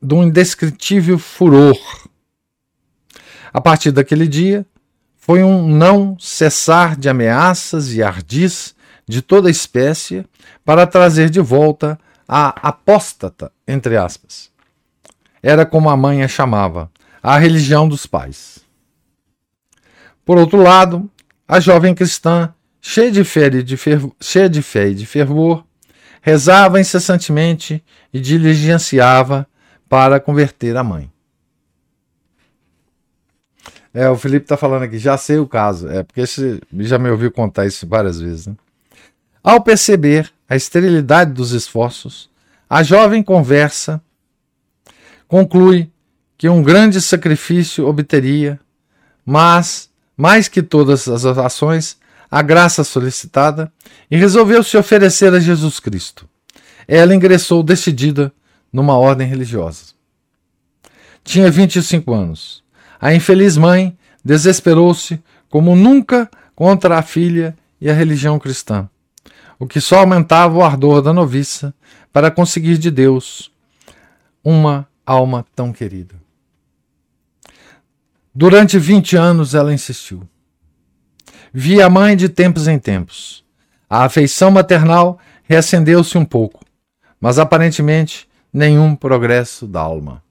[0.00, 1.78] de um indescritível furor.
[3.52, 4.64] A partir daquele dia,
[5.16, 8.74] foi um não cessar de ameaças e ardis
[9.06, 10.24] de toda espécie
[10.64, 11.98] para trazer de volta
[12.28, 14.50] a apóstata, entre aspas.
[15.42, 16.90] Era como a mãe a chamava,
[17.22, 18.58] a religião dos pais.
[20.24, 21.10] Por outro lado,
[21.46, 25.64] a jovem cristã, cheia de fé e de fervor, cheia de fé e de fervor
[26.20, 29.46] rezava incessantemente e diligenciava
[29.88, 31.10] para converter a mãe.
[33.94, 35.88] É, o Felipe está falando aqui, já sei o caso.
[35.88, 38.46] É, porque esse, já me ouviu contar isso várias vezes.
[38.46, 38.54] Né?
[39.42, 42.30] Ao perceber a esterilidade dos esforços,
[42.68, 44.00] a jovem conversa
[45.26, 45.90] conclui
[46.36, 48.58] que um grande sacrifício obteria,
[49.24, 51.98] mas, mais que todas as ações,
[52.30, 53.72] a graça solicitada
[54.10, 56.28] e resolveu se oferecer a Jesus Cristo.
[56.86, 58.32] Ela ingressou decidida
[58.72, 59.92] numa ordem religiosa.
[61.24, 62.62] Tinha 25 anos.
[63.00, 68.88] A infeliz mãe desesperou-se como nunca contra a filha e a religião cristã,
[69.58, 71.74] o que só aumentava o ardor da noviça
[72.12, 73.52] para conseguir de Deus
[74.44, 76.14] uma alma tão querida.
[78.34, 80.22] Durante 20 anos ela insistiu.
[81.52, 83.44] Via a mãe de tempos em tempos.
[83.90, 86.64] A afeição maternal reacendeu-se um pouco,
[87.20, 90.22] mas aparentemente nenhum progresso da alma.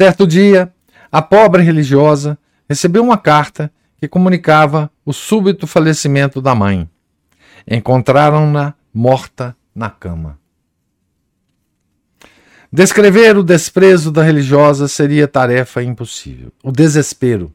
[0.00, 0.72] Certo dia,
[1.12, 2.38] a pobre religiosa
[2.68, 6.88] recebeu uma carta que comunicava o súbito falecimento da mãe.
[7.70, 10.40] Encontraram-na morta na cama.
[12.72, 16.52] Descrever o desprezo da religiosa seria tarefa impossível.
[16.62, 17.52] O desespero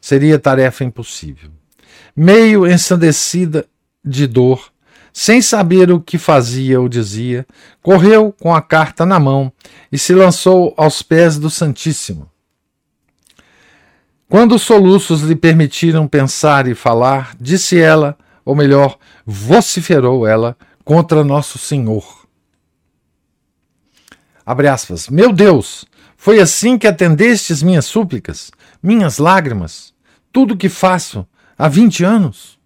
[0.00, 1.50] seria tarefa impossível.
[2.14, 3.66] Meio ensandecida
[4.04, 4.70] de dor,
[5.12, 7.46] sem saber o que fazia ou dizia,
[7.82, 9.50] correu com a carta na mão
[9.90, 12.30] e se lançou aos pés do Santíssimo.
[14.28, 18.16] Quando os soluços lhe permitiram pensar e falar, disse ela,
[18.46, 22.26] ou melhor, vociferou ela contra Nosso Senhor.
[24.46, 25.08] Abre aspas.
[25.08, 25.84] Meu Deus,
[26.16, 29.92] foi assim que atendestes minhas súplicas, minhas lágrimas,
[30.32, 31.26] tudo que faço
[31.58, 32.56] há 20 anos?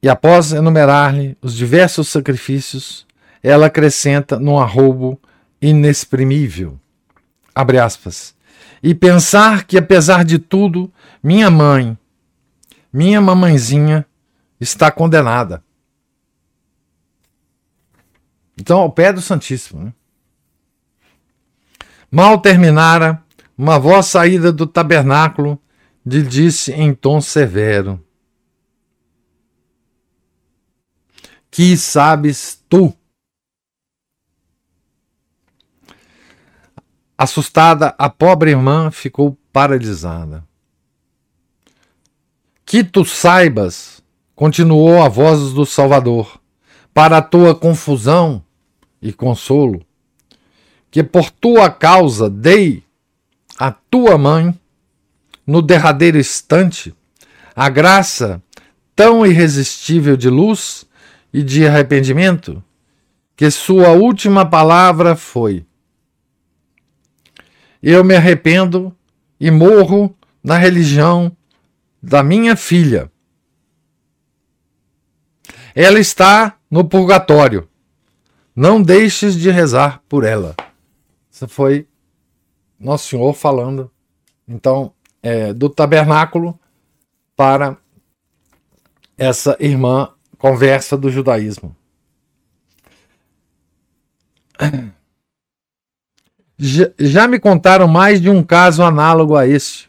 [0.00, 3.04] E após enumerar-lhe os diversos sacrifícios,
[3.42, 5.20] ela acrescenta num arrobo
[5.60, 6.78] inexprimível.
[7.52, 8.34] Abre aspas.
[8.82, 11.98] E pensar que, apesar de tudo, minha mãe,
[12.92, 14.06] minha mamãezinha,
[14.60, 15.62] está condenada.
[18.58, 19.84] Então, ao pé do Santíssimo.
[19.84, 19.92] Né?
[22.10, 23.22] Mal terminara,
[23.56, 25.60] uma voz saída do tabernáculo
[26.04, 28.02] lhe disse em tom severo:
[31.50, 32.94] Que sabes tu?
[37.22, 40.42] Assustada, a pobre irmã ficou paralisada.
[42.64, 44.02] Que tu saibas,
[44.34, 46.40] continuou a voz do Salvador,
[46.94, 48.42] para a tua confusão
[49.02, 49.84] e consolo,
[50.90, 52.82] que por tua causa dei
[53.58, 54.58] à tua mãe,
[55.46, 56.94] no derradeiro instante,
[57.54, 58.42] a graça
[58.96, 60.86] tão irresistível de luz
[61.34, 62.64] e de arrependimento,
[63.36, 65.66] que sua última palavra foi:
[67.82, 68.94] Eu me arrependo
[69.38, 71.34] e morro na religião
[72.02, 73.10] da minha filha.
[75.74, 77.70] Ela está no purgatório
[78.54, 80.54] não deixes de rezar por ela.
[81.30, 81.88] Isso foi
[82.78, 83.90] Nosso Senhor falando,
[84.46, 86.58] então, é, do tabernáculo
[87.36, 87.76] para
[89.16, 91.76] essa irmã conversa do judaísmo.
[96.62, 99.88] Já, me contaram mais de um caso análogo a este.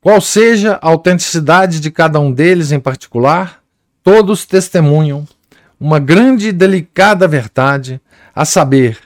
[0.00, 3.60] Qual seja a autenticidade de cada um deles em particular,
[4.00, 5.26] todos testemunham
[5.78, 8.00] uma grande e delicada verdade,
[8.32, 8.96] a saber,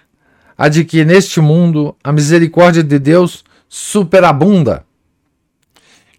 [0.57, 4.85] a de que neste mundo a misericórdia de Deus superabunda,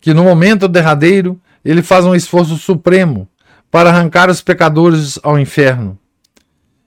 [0.01, 3.27] que no momento derradeiro ele faz um esforço supremo
[3.69, 5.99] para arrancar os pecadores ao inferno,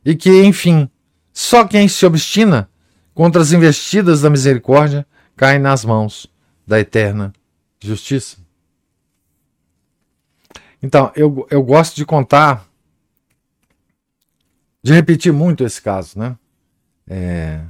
[0.04, 0.90] e que, enfim,
[1.32, 2.68] só quem se obstina
[3.20, 5.06] contra as investidas da misericórdia
[5.36, 6.26] cai nas mãos
[6.66, 7.34] da eterna
[7.78, 8.38] justiça.
[10.82, 12.66] Então, eu, eu gosto de contar
[14.82, 16.34] de repetir muito esse caso, né?
[17.06, 17.60] É,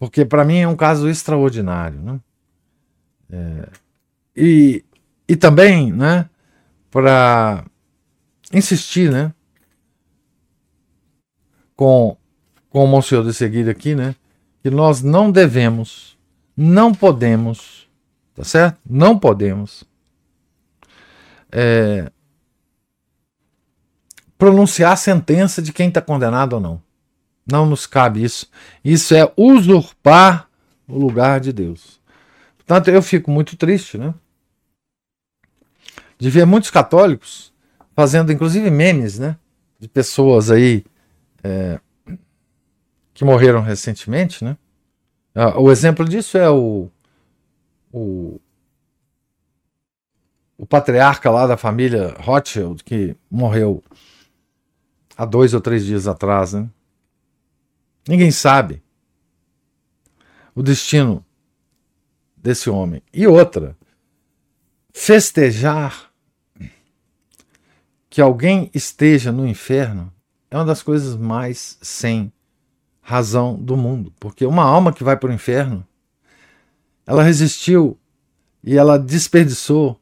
[0.00, 2.20] porque para mim é um caso extraordinário, né?
[3.30, 3.68] É,
[4.36, 4.84] e,
[5.28, 6.28] e também, né?
[6.90, 7.64] Para
[8.52, 9.32] insistir, né?
[11.76, 12.16] com,
[12.68, 14.16] com o Monsenhor de seguir aqui, né?
[14.62, 16.18] Que nós não devemos,
[16.56, 17.88] não podemos,
[18.34, 18.78] tá certo?
[18.84, 19.84] Não podemos
[21.50, 22.10] é,
[24.36, 26.82] pronunciar a sentença de quem está condenado ou não.
[27.50, 28.48] Não nos cabe isso.
[28.84, 30.48] Isso é usurpar
[30.86, 31.98] o lugar de Deus.
[32.56, 34.14] Portanto, eu fico muito triste, né?
[36.18, 37.52] De ver muitos católicos
[37.96, 39.36] fazendo, inclusive, memes, né?
[39.78, 40.84] De pessoas aí
[41.42, 41.80] é,
[43.18, 44.56] que morreram recentemente, né?
[45.34, 46.88] Ah, o exemplo disso é o,
[47.92, 48.40] o,
[50.56, 53.82] o patriarca lá da família Rothschild, que morreu
[55.16, 56.70] há dois ou três dias atrás, né?
[58.06, 58.80] Ninguém sabe
[60.54, 61.26] o destino
[62.36, 63.02] desse homem.
[63.12, 63.76] E outra,
[64.92, 66.12] festejar
[68.08, 70.14] que alguém esteja no inferno
[70.48, 72.32] é uma das coisas mais sem
[73.08, 75.82] razão do mundo, porque uma alma que vai para o inferno,
[77.06, 77.98] ela resistiu
[78.62, 79.98] e ela desperdiçou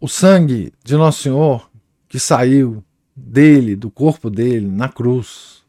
[0.00, 1.70] o sangue de Nosso Senhor
[2.08, 2.82] que saiu
[3.14, 5.62] dele, do corpo dele, na cruz.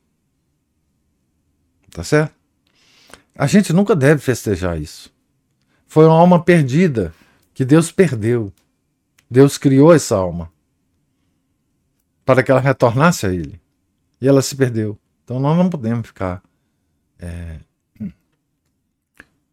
[1.91, 2.33] Tá certo?
[3.35, 5.13] A gente nunca deve festejar isso.
[5.87, 7.13] Foi uma alma perdida
[7.53, 8.53] que Deus perdeu.
[9.29, 10.49] Deus criou essa alma
[12.23, 13.59] para que ela retornasse a Ele.
[14.21, 14.97] E ela se perdeu.
[15.27, 16.41] Então nós não podemos ficar
[17.19, 17.59] é,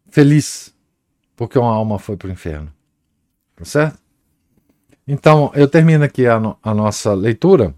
[0.09, 0.73] feliz
[1.35, 2.73] porque uma alma foi para o inferno.
[3.57, 3.99] Tá certo?
[5.05, 7.75] Então eu termino aqui a, no, a nossa leitura.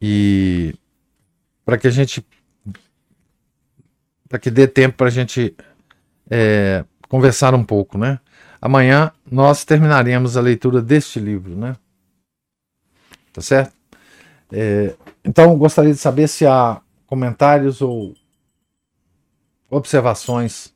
[0.00, 0.74] E
[1.62, 2.26] para que a gente
[4.30, 5.54] para que dê tempo para a gente
[6.30, 8.18] é, conversar um pouco, né?
[8.62, 11.76] Amanhã nós terminaremos a leitura deste livro, né?
[13.30, 13.76] Tá certo?
[14.50, 18.14] É, então gostaria de saber se há comentários ou
[19.70, 20.74] observações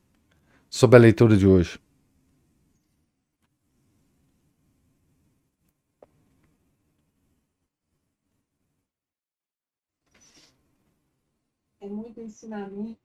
[0.68, 1.78] sobre a leitura de hoje.
[11.80, 12.96] É muito ensinamento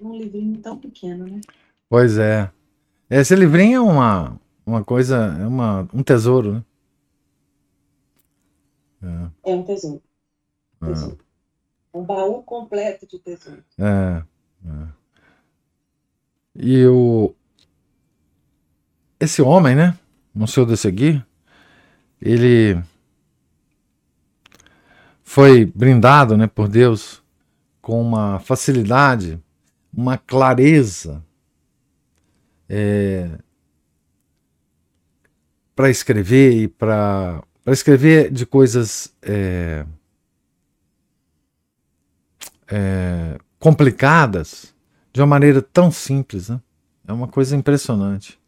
[0.00, 1.40] num livrinho tão pequeno, né?
[1.88, 2.50] Pois é.
[3.10, 6.64] Esse livrinho é uma, uma coisa, é uma, um tesouro, né?
[9.02, 10.02] É, é um tesouro.
[10.82, 10.86] É.
[10.86, 11.18] tesouro.
[11.92, 11.98] É.
[11.98, 13.62] Um baú completo de tesouro.
[13.78, 14.22] É.
[14.66, 14.88] é.
[16.54, 17.34] E o
[19.18, 19.96] esse homem, né?
[20.48, 21.24] Seu de seguir,
[22.20, 22.82] ele
[25.22, 27.22] foi brindado, né, por Deus
[27.80, 29.40] com uma facilidade,
[29.92, 31.24] uma clareza
[32.68, 33.38] é,
[35.74, 39.86] para escrever e para para escrever de coisas é,
[42.68, 44.74] é, complicadas
[45.12, 46.48] de uma maneira tão simples.
[46.48, 46.60] Né?
[47.06, 48.38] É uma coisa impressionante.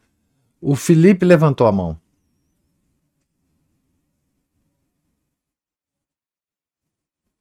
[0.60, 2.00] O Felipe levantou a mão.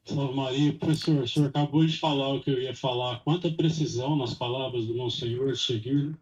[0.05, 4.17] Salve Maria, professor, o senhor acabou de falar o que eu ia falar, quanta precisão
[4.17, 6.13] nas palavras do Monsenhor seguir,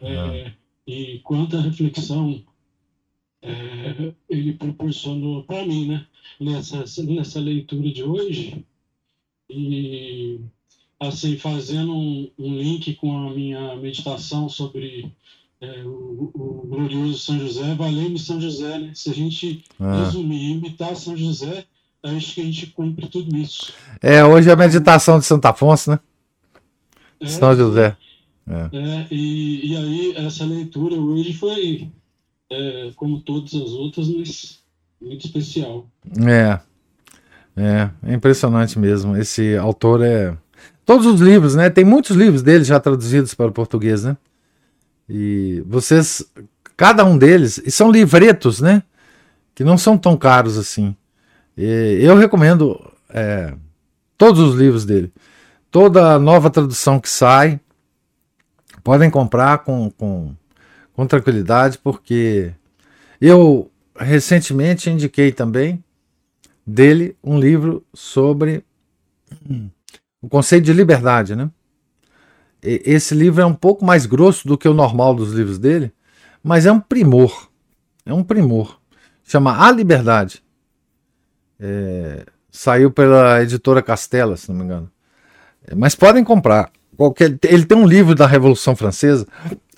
[0.00, 0.54] é, é.
[0.86, 2.44] e quanta reflexão
[3.42, 6.06] é, ele proporcionou para mim, né,
[6.40, 8.64] nessa, nessa leitura de hoje.
[9.50, 10.40] E,
[11.00, 15.10] assim, fazendo um, um link com a minha meditação sobre
[15.60, 18.92] é, o, o, glorioso São José, valeu-me São José, né?
[18.94, 20.04] Se a gente ah.
[20.04, 21.64] resumir, imitar São José,
[22.02, 23.72] acho que a gente cumpre tudo isso.
[24.02, 26.00] É, hoje é a meditação de Santo Afonso, né?
[27.20, 27.96] É, São José.
[28.46, 28.76] É.
[28.76, 31.90] é e, e aí, essa leitura hoje foi
[32.50, 34.58] é, como todas as outras, mas
[35.00, 35.86] muito especial.
[36.26, 36.60] É,
[37.56, 39.16] é, é impressionante mesmo.
[39.16, 40.36] Esse autor é.
[40.84, 41.68] Todos os livros, né?
[41.68, 44.16] Tem muitos livros dele já traduzidos para o português, né?
[45.08, 46.24] E vocês,
[46.76, 48.82] cada um deles, e são livretos, né?
[49.54, 50.96] Que não são tão caros assim.
[51.56, 52.80] E eu recomendo
[53.10, 53.54] é,
[54.16, 55.12] todos os livros dele.
[55.70, 57.60] Toda nova tradução que sai,
[58.82, 60.34] podem comprar com, com
[60.98, 62.52] com tranquilidade, porque
[63.20, 65.84] eu recentemente indiquei também
[66.66, 68.64] dele um livro sobre
[70.20, 71.48] o conceito de liberdade, né?
[72.60, 75.92] Esse livro é um pouco mais grosso do que o normal dos livros dele,
[76.42, 77.48] mas é um primor.
[78.04, 78.80] É um primor.
[79.22, 80.42] Chama A Liberdade.
[81.60, 84.90] É, saiu pela editora Castela, se não me engano.
[85.64, 86.72] É, mas podem comprar.
[86.96, 89.24] Qualquer, ele tem um livro da Revolução Francesa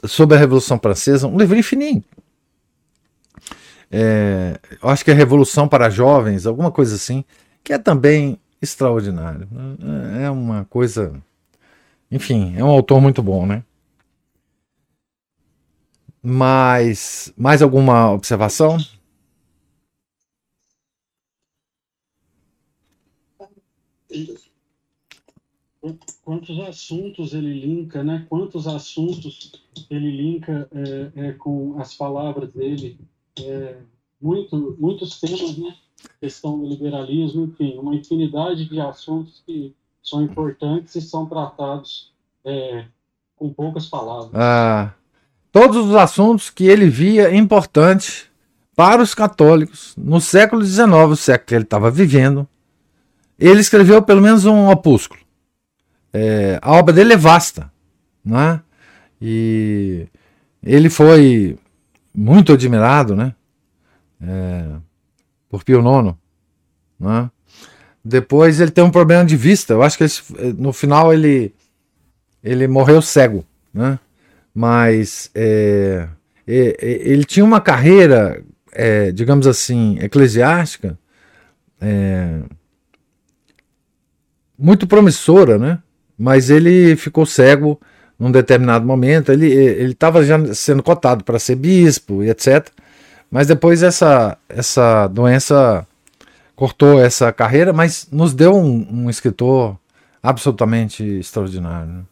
[0.06, 2.04] sobre a Revolução Francesa, um livrinho fininho.
[3.90, 7.24] é, acho que é Revolução para Jovens, alguma coisa assim,
[7.64, 9.48] que é também extraordinário.
[10.20, 11.12] É, é uma coisa.
[12.10, 13.64] Enfim, é um autor muito bom, né?
[16.22, 18.78] Mas mais alguma observação?
[26.30, 28.24] Quantos assuntos ele linka, né?
[28.30, 29.50] Quantos assuntos
[29.90, 33.00] ele linka é, é, com as palavras dele?
[33.42, 33.78] É,
[34.22, 35.74] muito, muitos temas, né?
[36.20, 42.12] Questão do liberalismo, enfim, uma infinidade de assuntos que são importantes e são tratados
[42.44, 42.84] é,
[43.34, 44.30] com poucas palavras.
[44.32, 44.92] Ah,
[45.50, 48.26] todos os assuntos que ele via importantes
[48.76, 52.46] para os católicos no século XIX, o século que ele estava vivendo,
[53.36, 55.19] ele escreveu pelo menos um opúsculo.
[56.12, 57.70] É, a obra dele é vasta,
[58.24, 58.60] né?
[59.20, 60.06] E
[60.62, 61.58] ele foi
[62.14, 63.34] muito admirado, né?
[64.20, 64.64] É,
[65.48, 66.14] por Pio IX,
[66.98, 67.30] né?
[68.04, 69.74] Depois ele tem um problema de vista.
[69.74, 70.22] Eu acho que esse,
[70.56, 71.54] no final ele
[72.42, 73.98] ele morreu cego, né?
[74.54, 76.08] Mas é
[76.46, 78.42] ele tinha uma carreira,
[78.72, 80.98] é, digamos assim, eclesiástica
[81.80, 82.40] é,
[84.58, 85.82] muito promissora, né?
[86.20, 87.80] Mas ele ficou cego
[88.18, 89.32] num determinado momento.
[89.32, 89.46] Ele
[89.90, 92.68] estava já sendo cotado para ser bispo e etc.
[93.30, 95.86] Mas depois essa, essa doença
[96.54, 99.78] cortou essa carreira, mas nos deu um, um escritor
[100.22, 101.90] absolutamente extraordinário.
[101.90, 102.02] Né?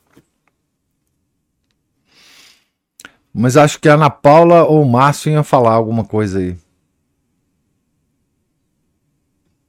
[3.35, 6.57] Mas acho que a Ana Paula ou o Márcio iam falar alguma coisa aí.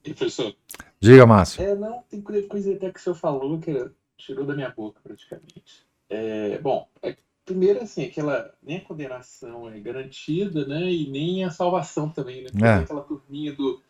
[0.02, 0.54] Professor.
[0.98, 1.62] Diga, Márcio.
[1.62, 5.86] É, não, tem coisa até que o senhor falou que tirou da minha boca praticamente.
[6.08, 10.90] É, bom, é, primeiro assim, aquela nem a condenação é garantida, né?
[10.90, 12.50] E nem a salvação também, né?
[12.62, 12.74] É.
[12.82, 13.80] Aquela turminha do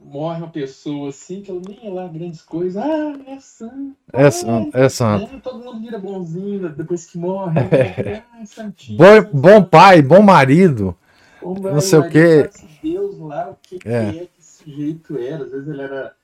[0.00, 2.82] morre uma pessoa assim que ela nem é lá grandes coisas.
[2.82, 3.96] Ah, é santo.
[4.12, 5.32] É, é, é santo.
[5.32, 5.40] Né?
[5.42, 7.60] Todo mundo vira bonzinho depois que morre.
[7.60, 8.24] Né?
[8.32, 10.96] Ah, é bom, bom pai, bom marido.
[11.42, 12.48] Bom não sei o quê.
[12.82, 14.12] Deus lá, o que é.
[14.12, 15.44] que, é que esse sujeito era.
[15.44, 16.14] Às vezes ele era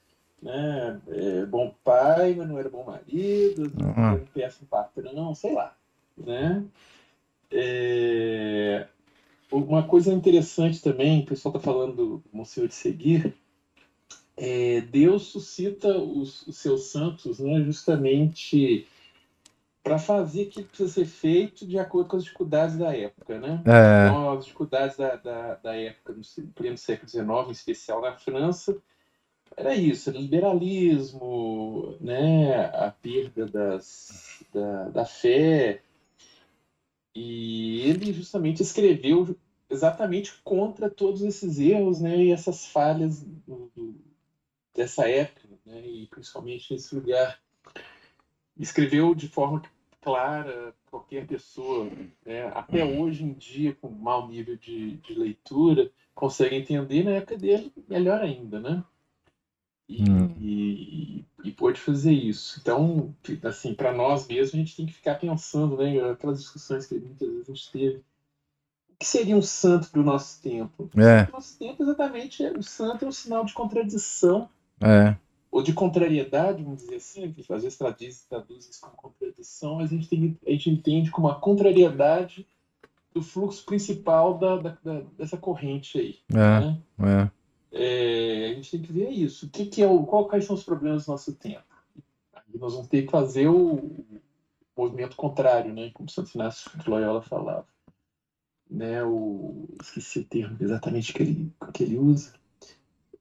[0.42, 3.92] né, é, bom pai, mas não era bom marido, uhum.
[3.96, 5.76] era um péssimo patrão, sei lá.
[6.16, 6.64] Né?
[7.50, 8.86] É,
[9.50, 13.34] uma coisa interessante também, o pessoal está falando do Monsenhor de Seguir,
[14.36, 18.86] é, Deus suscita os, os, seus santos né, justamente
[19.82, 23.38] para fazer o que precisa ser feito de acordo com as dificuldades da época.
[23.38, 23.62] Né?
[23.64, 24.08] É.
[24.08, 28.76] Então, as dificuldades da, da, da época, no pleno século XIX, em especial na França,
[29.54, 35.82] era isso, liberalismo, né, a perda das, da, da fé,
[37.14, 39.34] e ele justamente escreveu
[39.70, 43.94] exatamente contra todos esses erros né, e essas falhas do, do,
[44.74, 47.38] dessa época, né, e principalmente nesse lugar.
[48.58, 49.62] Escreveu de forma
[50.00, 51.90] clara, qualquer pessoa,
[52.24, 57.36] né, até hoje em dia, com mau nível de, de leitura, consegue entender, na época
[57.36, 58.84] dele, melhor ainda, né?
[59.88, 60.34] E, hum.
[60.40, 62.58] e, e, pôde fazer isso.
[62.60, 63.14] Então,
[63.44, 66.10] assim, para nós mesmos, a gente tem que ficar pensando, né?
[66.10, 67.96] Aquelas discussões que muitas vezes a gente teve.
[68.90, 70.90] O que seria um santo para o nosso tempo?
[70.96, 71.28] É.
[71.28, 74.48] O nosso tempo, exatamente, o santo é um sinal de contradição.
[74.80, 75.16] É.
[75.50, 79.92] Ou de contrariedade, vamos dizer assim, que às vezes traduz, traduz isso como contradição, mas
[79.92, 82.46] a gente, tem, a gente entende como a contrariedade
[83.14, 86.18] do fluxo principal da, da, da dessa corrente aí.
[86.30, 86.78] É, né?
[87.00, 87.30] é.
[87.78, 89.46] É, a gente tem que ver isso.
[89.46, 91.64] O que, que é o, qual, quais são os problemas do nosso tempo?
[92.32, 94.04] Aí nós vamos ter que fazer o
[94.76, 95.90] movimento contrário, né?
[95.92, 97.66] Como Santo Inácio de Loyola falava.
[98.68, 102.34] Né, o, esqueci o termo exatamente que ele, que ele usa.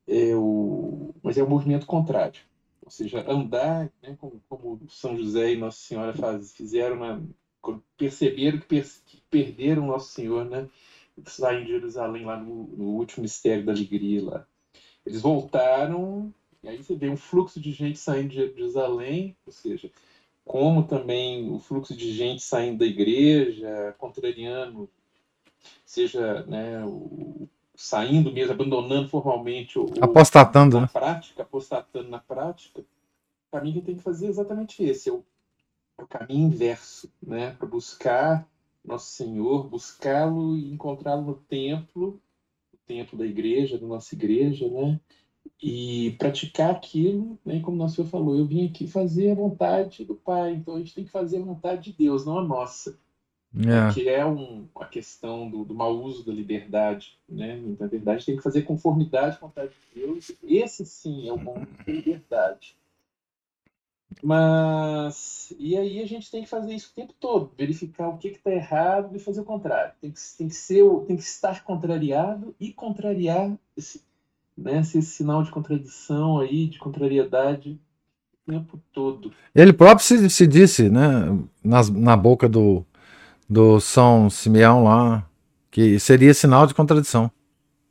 [0.07, 2.41] É o, mas é o movimento contrário.
[2.83, 7.21] Ou seja, andar, né, como, como São José e Nossa Senhora faz, fizeram, na,
[7.97, 10.69] perceberam que, per, que perderam Nosso Senhor, né?
[11.25, 14.47] Saem de Jerusalém lá no, no, último mistério da alegria lá.
[15.05, 19.91] Eles voltaram, e aí você vê um fluxo de gente saindo de Jerusalém, ou seja,
[20.43, 24.89] como também o fluxo de gente saindo da igreja, contrariando,
[25.85, 30.89] seja né, o, saindo mesmo, abandonando formalmente o, apostatando, na né?
[30.91, 35.23] prática, apostatando na prática, o caminho que tem que fazer é exatamente esse, é o,
[35.97, 38.47] é o caminho inverso, né, para buscar
[38.85, 42.21] nosso Senhor, buscá-lo e encontrá-lo no templo,
[42.73, 44.99] o templo da igreja, da nossa igreja, né?
[45.61, 47.59] E praticar aquilo, né?
[47.59, 50.93] como nosso Senhor falou, eu vim aqui fazer a vontade do Pai, então a gente
[50.93, 52.97] tem que fazer a vontade de Deus, não a nossa.
[53.57, 53.93] É.
[53.93, 57.17] que é um, a questão do, do mau uso da liberdade.
[57.27, 57.55] Né?
[57.79, 60.31] Na verdade, tem que fazer conformidade com a vontade de Deus.
[60.43, 62.75] Esse sim é o bom da liberdade.
[64.23, 68.29] Mas, e aí a gente tem que fazer isso o tempo todo, verificar o que
[68.29, 69.93] está errado e fazer o contrário.
[70.01, 74.01] Tem que, tem que, ser, tem que estar contrariado e contrariar esse,
[74.57, 77.79] né, esse sinal de contradição aí, de contrariedade
[78.47, 79.31] o tempo todo.
[79.53, 82.85] Ele próprio se, se disse, né, nas, na boca do,
[83.49, 85.27] do São Simeão lá,
[85.69, 87.29] que seria sinal de contradição.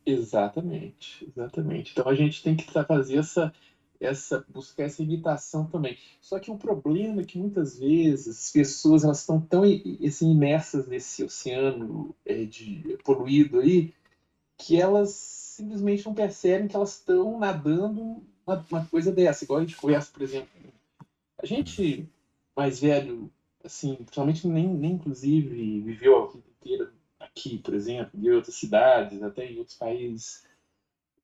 [0.06, 1.92] Exatamente, exatamente.
[1.92, 3.52] Então a gente tem que fazer essa,
[4.04, 5.96] essa buscar essa imitação também.
[6.20, 9.62] Só que o problema é que muitas vezes as pessoas elas estão tão
[10.06, 13.92] assim, imersas nesse oceano é, de poluído aí
[14.56, 19.44] que elas simplesmente não percebem que elas estão nadando uma, uma coisa dessa.
[19.44, 20.48] Igual a gente conhece, por exemplo,
[21.38, 22.08] a gente
[22.56, 23.30] mais velho,
[23.64, 29.22] assim, principalmente nem, nem inclusive viveu a vida inteira aqui, por exemplo, em outras cidades,
[29.22, 30.44] até em outros países.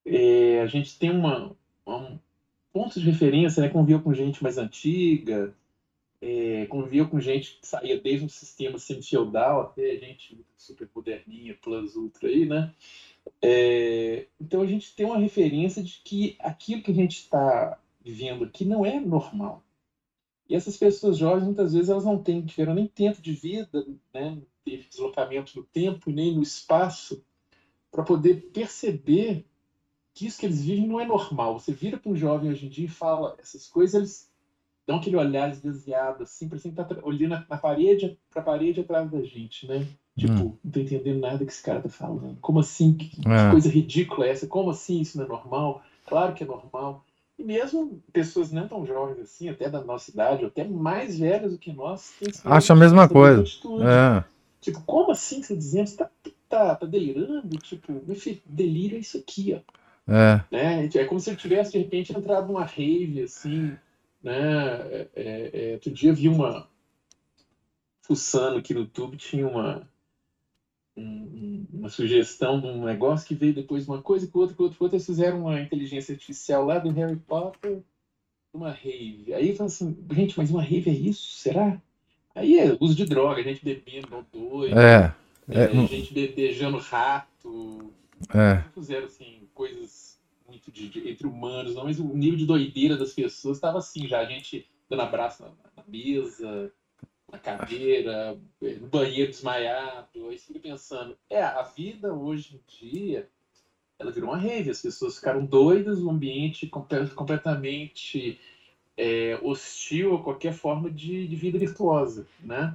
[0.05, 1.57] É, a gente tem uma,
[1.87, 2.21] uma
[2.73, 3.69] pontos de referência, né?
[3.69, 5.55] Conviveu com gente mais antiga,
[6.21, 11.97] é, conviveu com gente que saía desde um sistema semi-feudal até gente super moderninha, plus
[11.97, 12.75] ultra aí, né?
[13.43, 18.45] É, então a gente tem uma referência de que aquilo que a gente está vivendo
[18.45, 19.63] aqui não é normal.
[20.49, 24.31] E essas pessoas jovens, muitas vezes, elas não têm, tiveram nem tempo de vida, né?
[24.31, 27.25] não teve deslocamento no tempo nem no espaço
[27.91, 29.47] para poder perceber
[30.15, 31.59] que isso que eles vivem não é normal.
[31.59, 34.31] Você vira para um jovem hoje em dia e fala essas coisas, eles
[34.87, 39.11] dão aquele olhar desviado, assim, parece que tá olhando na, parede, para a parede atrás
[39.11, 39.87] da gente, né?
[40.19, 40.57] Tipo, hum.
[40.65, 42.37] não tô entendendo nada que esse cara tá falando.
[42.41, 42.95] Como assim?
[42.95, 43.51] Que, que é.
[43.51, 44.47] coisa ridícula é essa?
[44.47, 45.83] Como assim isso não é normal?
[46.05, 47.05] Claro que é normal.
[47.39, 51.53] E mesmo pessoas não tão jovens assim, até da nossa idade, ou até mais velhas
[51.53, 52.13] do que nós,
[52.45, 53.43] acha a mesma coisa.
[53.43, 54.25] É.
[54.61, 55.87] Tipo, como assim você dizendo?
[55.87, 56.11] Você tá,
[56.49, 57.57] tá, tá delirando?
[57.59, 59.80] Tipo, meu filho, delírio é isso aqui, ó.
[60.11, 60.45] É.
[60.51, 60.91] Né?
[60.93, 63.77] É como se ele tivesse, de repente, entrado numa rave, assim,
[64.23, 64.35] né?
[64.35, 66.69] É, é, é, outro dia vi uma...
[68.03, 69.89] Fuçando aqui no YouTube, tinha uma,
[70.97, 74.79] um, uma sugestão de um negócio que veio depois uma coisa com outra, com outra,
[74.79, 74.97] com outra.
[74.97, 77.79] Eles fizeram uma inteligência artificial lá do Harry Potter,
[78.53, 79.33] uma rave.
[79.33, 81.39] Aí eu assim, gente, mas uma rave é isso?
[81.39, 81.81] Será?
[82.35, 85.15] Aí é uso de droga, gente bebendo, doido, é,
[85.49, 87.93] é, é, gente beijando rato.
[88.35, 88.63] É.
[88.75, 93.13] Fizeram assim, coisas muito de, de, entre humanos, não, mas o nível de doideira das
[93.13, 96.73] pessoas estava assim já, a gente dando abraço na, na, mesa,
[97.31, 98.41] na cadeira,
[98.81, 103.29] no banheiro desmaiado, aí fica pensando, é, a vida hoje em dia,
[103.99, 108.41] ela virou uma rave, as pessoas ficaram doidas, um ambiente completamente
[108.97, 112.73] é, hostil a qualquer forma de, de vida virtuosa, né?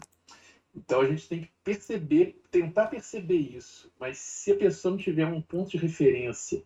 [0.76, 3.92] Então a gente tem que perceber, tentar perceber isso.
[4.00, 6.64] Mas se a pessoa não tiver um ponto de referência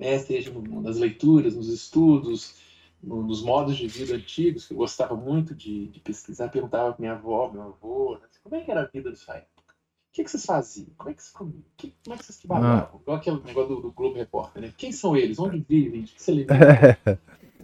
[0.00, 0.50] né, seja
[0.82, 2.56] nas leituras, nos estudos,
[3.02, 7.00] no, nos modos de vida antigos, que eu gostava muito de, de pesquisar, perguntava para
[7.00, 9.50] minha avó, meu avô, né, como é que era a vida dessa época?
[9.60, 10.88] O que, que vocês faziam?
[10.96, 11.62] Como é que vocês comiam?
[11.76, 12.90] Que, como é que vocês trabalhavam?
[12.94, 13.00] Ah.
[13.00, 14.74] Igual aquele negócio do, do, Globo Repórter, né?
[14.76, 15.38] Quem são eles?
[15.38, 16.02] Onde vivem?
[16.02, 17.18] De que se alimentam?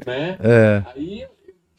[0.06, 0.38] né?
[0.40, 0.84] É.
[0.94, 1.26] Aí,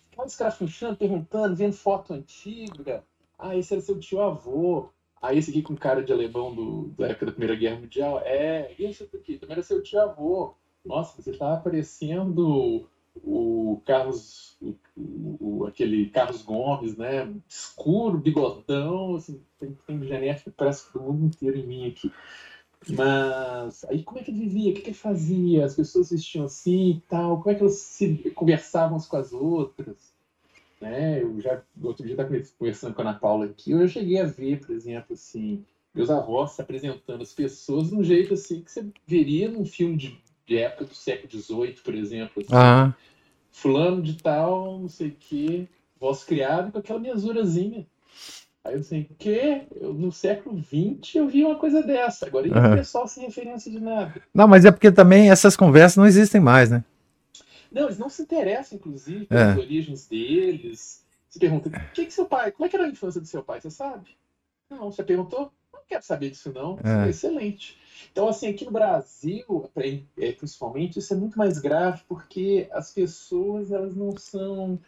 [0.10, 3.02] ficava escrafunchando, perguntando, vendo foto antiga.
[3.40, 4.90] Ah, esse era seu tio avô.
[5.22, 8.22] Ah, esse aqui com cara de alemão do, da época da Primeira Guerra Mundial.
[8.24, 10.54] É, esse aqui também era seu tio avô.
[10.86, 12.88] Nossa, você tá parecendo
[13.24, 14.76] o Carlos, o,
[15.40, 17.34] o, aquele Carlos Gomes, né?
[17.48, 22.12] Escuro, bigodão, assim, tem, tem genética parece do mundo inteiro em mim aqui.
[22.90, 24.72] Mas aí como é que ele vivia?
[24.72, 25.66] O que, que ele fazia?
[25.66, 27.38] As pessoas vestiam assim e tal?
[27.38, 30.17] Como é que elas se conversavam com as outras?
[30.80, 31.22] Né?
[31.22, 34.60] Eu já, outro dia estava conversando com a Ana Paula aqui, eu cheguei a ver,
[34.60, 38.86] por exemplo, assim, meus avós se apresentando as pessoas de um jeito assim que você
[39.06, 42.44] veria num filme de, de época do século XVIII, por exemplo.
[42.44, 42.94] Assim, ah.
[43.52, 45.68] Fulano de tal, não sei o quê,
[46.00, 47.88] voz criada com aquela mesurazinha.
[48.64, 52.28] Aí eu sei que no século XX eu vi uma coisa dessa.
[52.28, 52.74] Agora, e uhum.
[52.74, 54.22] o pessoal sem referência de nada?
[54.34, 56.84] Não, mas é porque também essas conversas não existem mais, né?
[57.72, 59.60] Não, eles não se interessam, inclusive, pelas é.
[59.60, 61.06] origens deles.
[61.30, 63.44] Se pergunta, o que, que seu pai, como é que era a infância do seu
[63.44, 63.60] pai?
[63.60, 64.18] Você sabe?
[64.70, 65.52] Não, você perguntou?
[65.74, 66.80] Não quero saber disso, não.
[66.84, 67.08] É.
[67.08, 67.78] é excelente.
[68.12, 69.70] Então, assim, aqui no Brasil,
[70.18, 74.80] é, principalmente, isso é muito mais grave porque as pessoas, elas não são,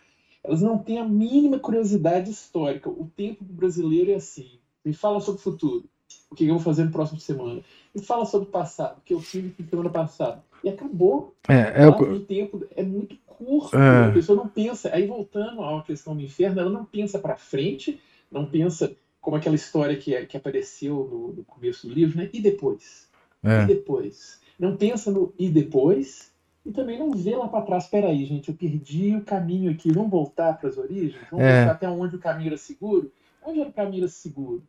[0.43, 2.89] elas não têm a mínima curiosidade histórica.
[2.89, 4.59] O tempo brasileiro é assim.
[4.83, 5.85] Me fala sobre o futuro.
[6.29, 7.61] O que eu vou fazer no próximo semana.
[7.93, 8.97] Me fala sobre o passado.
[8.97, 11.35] O que eu fiz na semana passada e acabou.
[11.47, 13.77] É, é o tempo é muito curto.
[13.77, 14.05] É.
[14.05, 14.93] A pessoa não pensa.
[14.93, 17.99] Aí voltando à questão do inferno, ela não pensa para frente,
[18.31, 22.29] não pensa como aquela história que, que apareceu no, no começo do livro, né?
[22.33, 23.07] E depois?
[23.43, 23.63] É.
[23.63, 24.39] E depois?
[24.57, 26.31] Não pensa no e depois
[26.65, 27.85] e também não vê lá para trás.
[27.85, 29.91] Espera aí, gente, eu perdi o caminho aqui.
[29.91, 31.15] Vamos voltar para as origens?
[31.31, 31.57] Vamos é.
[31.57, 33.11] voltar até onde o caminho era seguro?
[33.43, 34.63] Onde era o caminho era seguro?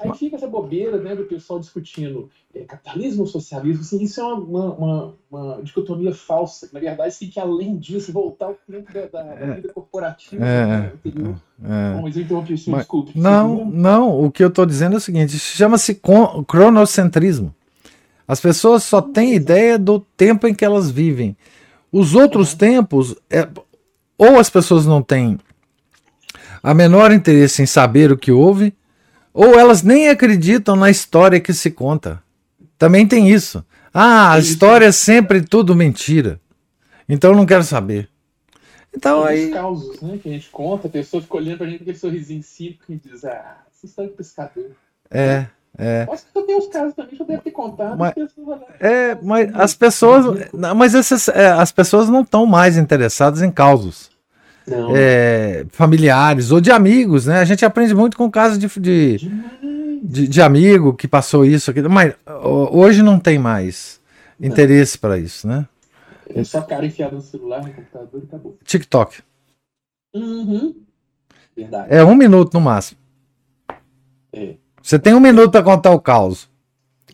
[0.00, 3.82] Aí fica essa bobeira né, do pessoal discutindo é, capitalismo ou socialismo.
[3.82, 6.68] Assim, isso é uma, uma, uma, dicotomia falsa.
[6.72, 10.66] Na verdade, tem que, além disso, voltar ao tempo da, da, da vida corporativa é,
[10.66, 11.36] né, anterior.
[11.62, 13.16] É, Bom, mas eu interrompi, senhor, desculpe.
[13.16, 16.00] Não, não, o que eu estou dizendo é o seguinte: chama-se
[16.46, 17.54] cronocentrismo.
[18.26, 21.36] As pessoas só têm ideia do tempo em que elas vivem.
[21.92, 22.58] Os outros uhum.
[22.58, 23.46] tempos, é,
[24.18, 25.38] ou as pessoas não têm
[26.60, 28.74] a menor interesse em saber o que houve,
[29.34, 32.22] ou elas nem acreditam na história que se conta.
[32.78, 33.64] Também tem isso.
[33.92, 36.40] Ah, a história é sempre tudo mentira.
[37.08, 38.08] Então eu não quero saber.
[38.96, 39.46] Então aí.
[39.46, 41.98] Os causos, né, que a gente conta, a pessoa fica olhando pra gente com aquele
[41.98, 44.70] sorrisinho cínico e diz: Ah, essa história de pescador.
[45.10, 45.46] É.
[45.76, 46.06] É.
[46.08, 47.98] Acho que tem os casos também, já deve ter contado.
[47.98, 48.14] Mas,
[48.78, 50.48] é, mas as pessoas.
[50.52, 54.13] Mas essas, é, as pessoas não estão mais interessadas em causos
[54.94, 57.38] é, familiares ou de amigos, né?
[57.38, 59.18] A gente aprende muito com casos de, de,
[60.02, 62.14] de, de amigo que passou isso aqui, mas
[62.70, 64.00] hoje não tem mais
[64.40, 65.66] interesse para isso, né?
[66.28, 68.58] É só cara enfiado no celular, no computador e acabou.
[68.64, 69.22] TikTok.
[70.14, 70.74] Uhum.
[71.54, 71.94] Verdade.
[71.94, 72.98] É um minuto no máximo.
[74.32, 74.56] É.
[74.82, 76.48] Você tem um minuto para contar o caos.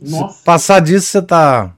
[0.01, 0.39] Nossa.
[0.39, 1.77] Se passar disso, você tá.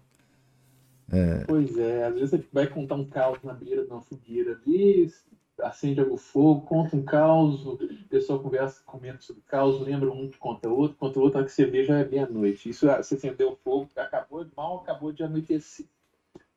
[1.11, 1.45] É...
[1.47, 5.13] Pois é, às vezes você vai contar um caos na beira de uma fogueira ali,
[5.61, 7.79] acende o fogo, conta um caos, o
[8.09, 11.67] pessoal conversa, comenta sobre caos, lembra um que conta outro, conta outro, na que você
[11.67, 12.69] vê já é meia-noite.
[12.69, 15.87] Isso ah, você acendeu o fogo, acabou, mal acabou de anoitecer.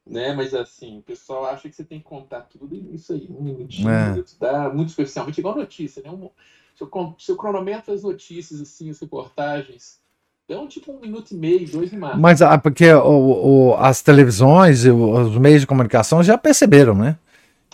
[0.05, 0.33] Né?
[0.33, 3.89] Mas assim, o pessoal acha que você tem que contar tudo isso aí, um minutinho,
[3.89, 4.23] é.
[4.39, 6.11] dá, muito especialmente igual notícia, né?
[6.11, 6.29] Um,
[6.75, 9.99] se, eu, se eu cronometro as notícias, assim, as reportagens,
[10.47, 12.19] dão tipo um minuto e meio, dois e mais.
[12.19, 17.17] Mas ah, porque o, o, as televisões e os meios de comunicação já perceberam, né?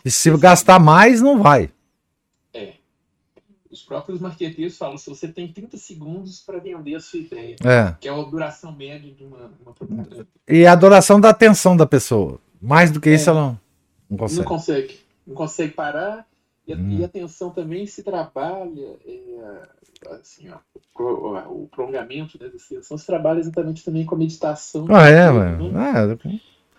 [0.04, 1.70] E se gastar mais, não vai.
[2.54, 2.74] É.
[3.70, 7.96] Os próprios marqueteiros falam: se você tem 30 segundos para vender a sua ideia, é.
[8.00, 10.28] que é a duração média de uma, uma propaganda.
[10.48, 12.40] E a duração da atenção da pessoa.
[12.62, 13.16] Mais do que é.
[13.16, 13.60] isso, ela não,
[14.10, 14.42] não consegue.
[14.42, 15.00] Não consegue.
[15.26, 16.28] Não consegue parar.
[16.68, 16.98] E a, hum.
[17.00, 18.98] e a atenção também se trabalha.
[19.06, 19.68] É,
[20.10, 20.58] assim, ó,
[21.50, 24.86] o, prolongamento né, da atenção se trabalha exatamente também com a meditação.
[24.90, 25.72] Ah, é, mano.
[25.72, 26.18] Né?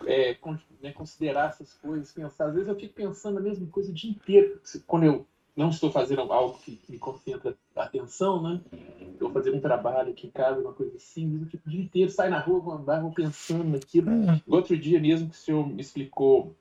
[0.06, 0.34] É, é
[0.82, 2.46] né, considerar essas coisas, pensar.
[2.46, 4.60] Às vezes eu fico pensando a mesma coisa o dia inteiro.
[4.86, 5.26] Quando eu
[5.56, 8.60] não estou fazendo algo que, me concentra a atenção, né?
[8.72, 11.82] Eu vou fazer um trabalho aqui em casa, uma coisa assim, eu fico o dia
[11.82, 14.10] inteiro, sai na rua, vou andar, vou pensando naquilo.
[14.10, 14.40] Hum.
[14.48, 16.54] Outro dia mesmo que o senhor me explicou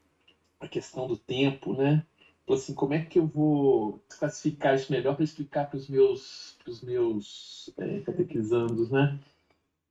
[0.59, 2.05] a questão do tempo, né?
[2.49, 6.81] Assim, como é que eu vou classificar isso melhor para explicar para os meus, pros
[6.81, 9.17] meus é, catequizandos, né?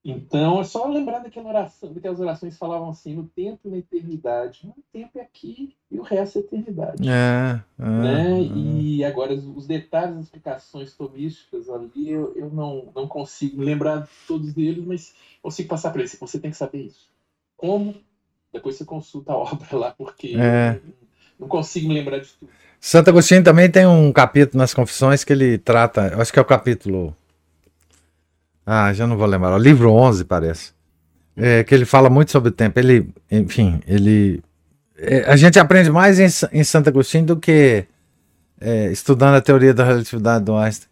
[0.03, 3.77] Então, é só lembrar daquela oração, daquelas orações que falavam assim, no tempo e na
[3.77, 4.67] eternidade.
[4.67, 7.07] O tempo é aqui e o resto é eternidade.
[7.07, 8.41] É, é, né?
[8.41, 8.43] É.
[8.43, 14.57] E agora, os detalhes, as explicações tomísticas ali, eu, eu não, não consigo lembrar todos
[14.57, 16.17] eles, mas consigo passar para eles.
[16.19, 17.11] Você tem que saber isso.
[17.55, 17.95] Como?
[18.51, 20.81] Depois você consulta a obra lá, porque é.
[21.39, 22.51] não consigo me lembrar de tudo.
[22.81, 26.47] Santo Agostinho também tem um capítulo nas Confissões que ele trata, acho que é o
[26.47, 27.15] capítulo
[28.73, 29.53] ah, já não vou lembrar.
[29.53, 30.73] O livro 11, parece.
[31.37, 32.79] É, que ele fala muito sobre o tempo.
[32.79, 34.41] Ele, enfim, ele.
[34.97, 37.85] É, a gente aprende mais em, em Santo Agostinho do que
[38.61, 40.89] é, estudando a teoria da relatividade do Einstein.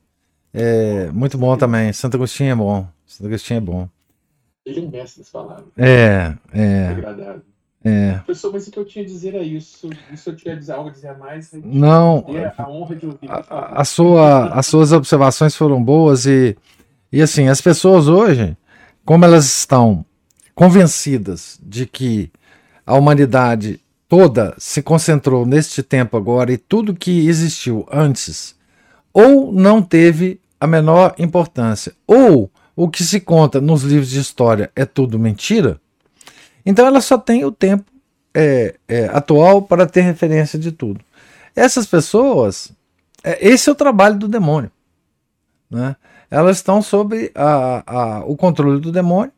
[0.52, 1.92] É muito bom também.
[1.92, 2.88] Santo Agostinho é bom.
[3.06, 3.88] Santo Agostinho é bom.
[4.66, 5.66] Ele é mestre das palavras.
[5.76, 6.88] É, é.
[6.88, 7.42] Agradável.
[7.84, 8.14] É.
[8.24, 9.88] Professor, mas o que eu tinha a dizer é isso.
[10.12, 12.26] E se eu tiver algo a dizer a mais, não.
[12.56, 13.30] A honra de ouvir.
[13.30, 16.56] A, a sua, as suas observações foram boas e
[17.12, 18.56] e assim, as pessoas hoje,
[19.04, 20.04] como elas estão
[20.54, 22.30] convencidas de que
[22.86, 28.56] a humanidade toda se concentrou neste tempo agora e tudo que existiu antes
[29.12, 34.70] ou não teve a menor importância, ou o que se conta nos livros de história
[34.74, 35.80] é tudo mentira,
[36.64, 37.84] então ela só tem o tempo
[38.34, 41.00] é, é, atual para ter referência de tudo.
[41.56, 42.70] Essas pessoas,
[43.24, 44.70] é, esse é o trabalho do demônio.
[45.70, 45.96] Né?
[46.30, 49.32] Elas estão sob a, a, o controle do demônio.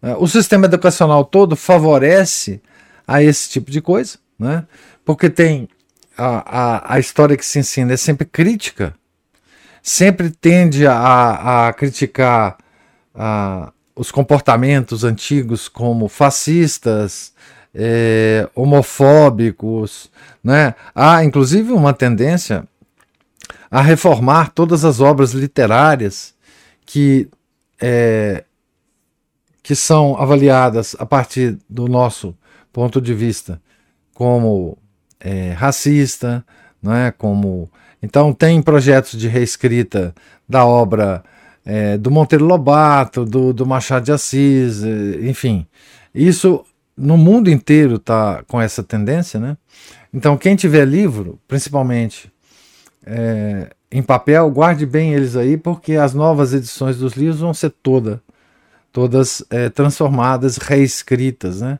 [0.00, 0.14] Né?
[0.18, 2.62] O sistema educacional todo favorece
[3.06, 4.64] a esse tipo de coisa, né?
[5.04, 5.68] porque tem
[6.16, 8.94] a, a, a história que se ensina é sempre crítica,
[9.82, 12.58] sempre tende a, a criticar
[13.14, 17.32] a, os comportamentos antigos como fascistas,
[17.74, 20.10] é, homofóbicos,
[20.42, 20.74] né?
[20.94, 22.64] Há inclusive uma tendência
[23.70, 26.34] a reformar todas as obras literárias
[26.84, 27.28] que,
[27.80, 28.44] é,
[29.62, 32.36] que são avaliadas a partir do nosso
[32.72, 33.60] ponto de vista
[34.12, 34.76] como
[35.20, 36.44] é, racista,
[36.82, 37.12] não é?
[37.12, 37.70] Como
[38.02, 40.14] então tem projetos de reescrita
[40.48, 41.22] da obra
[41.64, 45.66] é, do Monteiro Lobato, do, do Machado de Assis, é, enfim,
[46.14, 46.64] isso
[46.96, 49.56] no mundo inteiro está com essa tendência, né?
[50.12, 52.30] Então quem tiver livro, principalmente
[53.06, 57.70] é, em papel, guarde bem eles aí, porque as novas edições dos livros vão ser
[57.82, 58.22] toda,
[58.92, 61.78] todas é, transformadas, reescritas, né?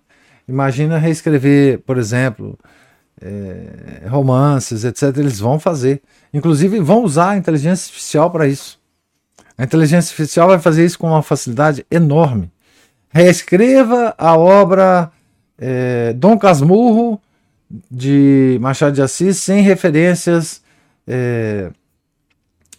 [0.49, 2.59] Imagina reescrever, por exemplo,
[3.21, 5.17] é, romances, etc.
[5.17, 6.03] Eles vão fazer.
[6.35, 8.81] Inclusive, vão usar a inteligência artificial para isso.
[9.57, 12.51] A inteligência artificial vai fazer isso com uma facilidade enorme.
[13.11, 15.13] Reescreva a obra
[15.59, 17.21] é, Dom Casmurro
[17.91, 20.63] de Machado de Assis sem referências
[21.07, 21.71] é,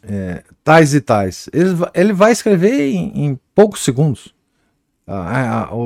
[0.04, 1.50] é, tais e tais.
[1.54, 4.34] Ele, ele vai escrever em, em poucos segundos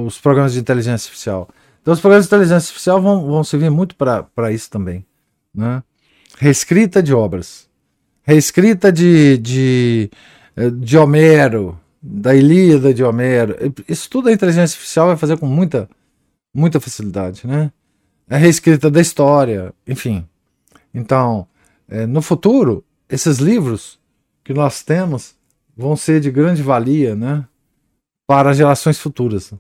[0.06, 1.50] os programas de inteligência artificial.
[1.82, 5.06] Então, os programas de inteligência artificial vão, vão servir muito para isso também.
[5.54, 5.84] Né?
[6.38, 7.70] Reescrita de obras,
[8.24, 10.10] reescrita de, de,
[10.80, 13.56] de Homero, da Ilíada de Homero.
[13.88, 15.90] Isso tudo a inteligência artificial vai fazer com muita,
[16.54, 17.48] muita facilidade.
[17.48, 17.72] Né?
[18.30, 20.28] A reescrita da história, enfim.
[20.94, 21.48] Então,
[21.88, 24.00] é, no futuro, esses livros
[24.44, 25.36] que nós temos
[25.76, 27.46] vão ser de grande valia né,
[28.28, 29.54] para gerações futuras,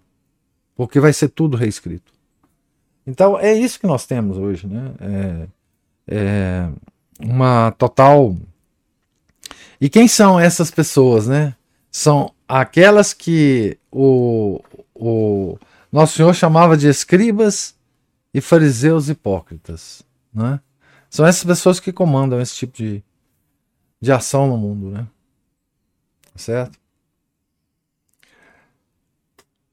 [0.75, 2.13] porque vai ser tudo reescrito.
[3.05, 4.93] Então é isso que nós temos hoje, né?
[4.99, 5.47] É,
[6.07, 6.69] é
[7.19, 8.35] uma total.
[9.79, 11.55] E quem são essas pessoas, né?
[11.91, 14.59] São aquelas que o,
[14.93, 15.57] o
[15.91, 17.75] Nosso Senhor chamava de escribas
[18.33, 20.03] e fariseus hipócritas,
[20.33, 20.59] né?
[21.15, 23.01] São essas pessoas que comandam esse tipo de,
[24.01, 25.07] de ação no mundo, né?
[26.35, 26.77] Certo?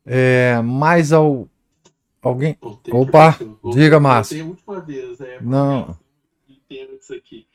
[0.06, 1.48] É, mais ao,
[2.22, 2.56] Alguém.
[2.92, 3.36] Opa,
[3.74, 4.46] diga, Márcio.
[4.46, 5.98] última vez, é, Não.
[6.70, 7.48] Isso aqui.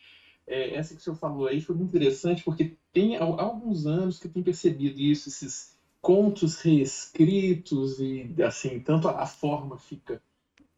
[0.45, 4.19] É, essa que o senhor falou aí foi muito interessante, porque tem há alguns anos
[4.19, 10.21] que eu tenho percebido isso, esses contos reescritos e assim, tanto a, forma fica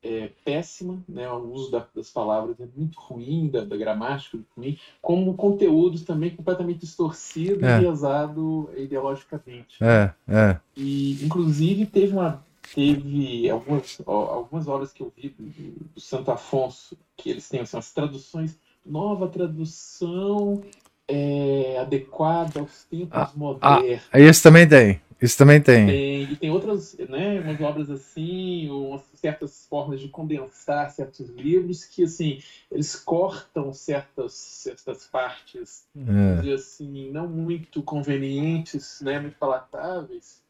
[0.02, 4.40] é, péssima, né, o uso da, das palavras é muito ruim, da, da gramática é
[4.56, 7.78] ruim, como o conteúdo também completamente distorcido é.
[7.78, 9.78] e pesado ideologicamente.
[9.82, 10.60] É, é.
[10.76, 12.44] E, inclusive, teve uma
[12.74, 17.78] teve algumas, algumas obras que eu vi do, do Santo Afonso, que eles têm assim,
[17.78, 20.62] as traduções, nova tradução
[21.08, 24.04] é, adequada aos tempos ah, ah modernos.
[24.12, 25.02] Ah, isso também tem.
[25.22, 25.86] Isso também tem.
[25.86, 26.24] tem.
[26.24, 32.04] E tem outras, né, umas obras assim, umas certas formas de condensar certos livros que,
[32.04, 32.42] assim,
[32.72, 36.54] eles cortam certas, certas partes, é.
[36.54, 40.42] assim, não muito convenientes, né, muito palatáveis,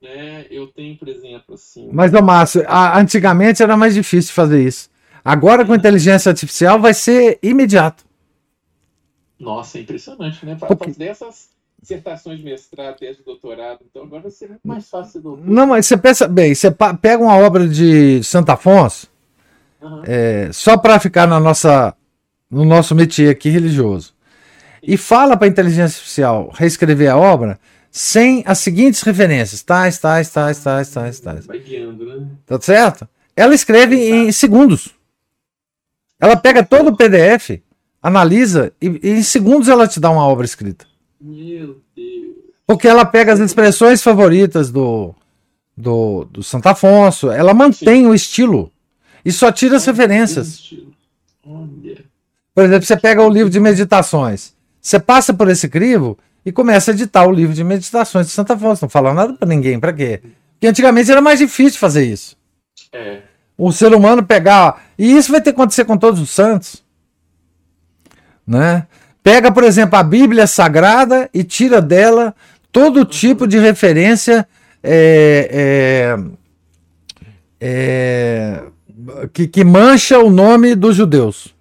[0.00, 0.46] né?
[0.50, 1.90] Eu tenho, por exemplo, assim.
[1.92, 4.88] Mas, ô Márcio, antigamente era mais difícil fazer isso.
[5.22, 8.04] Agora, com inteligência artificial, vai ser imediato.
[9.38, 10.54] Nossa, é impressionante, né?
[10.54, 11.50] Para fazer essas
[11.80, 15.20] dissertações de mestrado, tese de doutorado, então agora vai ser muito mais fácil.
[15.20, 15.36] Do...
[15.36, 16.70] Não, mas você pensa bem, você
[17.00, 19.08] pega uma obra de Santo Afonso,
[19.80, 20.02] uhum.
[20.04, 21.94] é, só para ficar na nossa,
[22.50, 24.14] no nosso métier aqui religioso,
[24.82, 27.58] e fala para a inteligência artificial reescrever a obra,
[27.90, 31.46] sem as seguintes referências: tais, tais, tais, tais, tais, tais.
[31.46, 32.26] Vai guiando, né?
[32.46, 33.08] Tá certo?
[33.34, 34.94] Ela escreve em segundos.
[36.20, 37.62] Ela pega todo o PDF,
[38.02, 40.89] analisa e, e, em segundos ela te dá uma obra escrita.
[41.20, 42.36] Meu Deus.
[42.66, 45.14] Porque ela pega as expressões favoritas do,
[45.76, 48.06] do, do Santo Afonso, ela mantém Sim.
[48.06, 48.72] o estilo
[49.24, 50.72] e só tira as referências.
[51.44, 52.04] Olha.
[52.54, 56.90] Por exemplo, você pega o livro de meditações, você passa por esse crivo, e começa
[56.90, 58.84] a editar o livro de meditações de Santa Afonso.
[58.84, 60.22] Não fala nada para ninguém, para quê?
[60.52, 62.36] Porque antigamente era mais difícil fazer isso.
[62.92, 63.22] É.
[63.56, 64.84] O ser humano pegar.
[64.98, 66.82] E isso vai ter que acontecer com todos os santos.
[68.46, 68.86] Né?
[69.22, 72.34] Pega, por exemplo, a Bíblia Sagrada e tira dela
[72.72, 74.48] todo tipo de referência
[74.82, 76.16] é,
[77.60, 78.64] é, é,
[79.32, 81.54] que, que, mancha o nome dos judeus.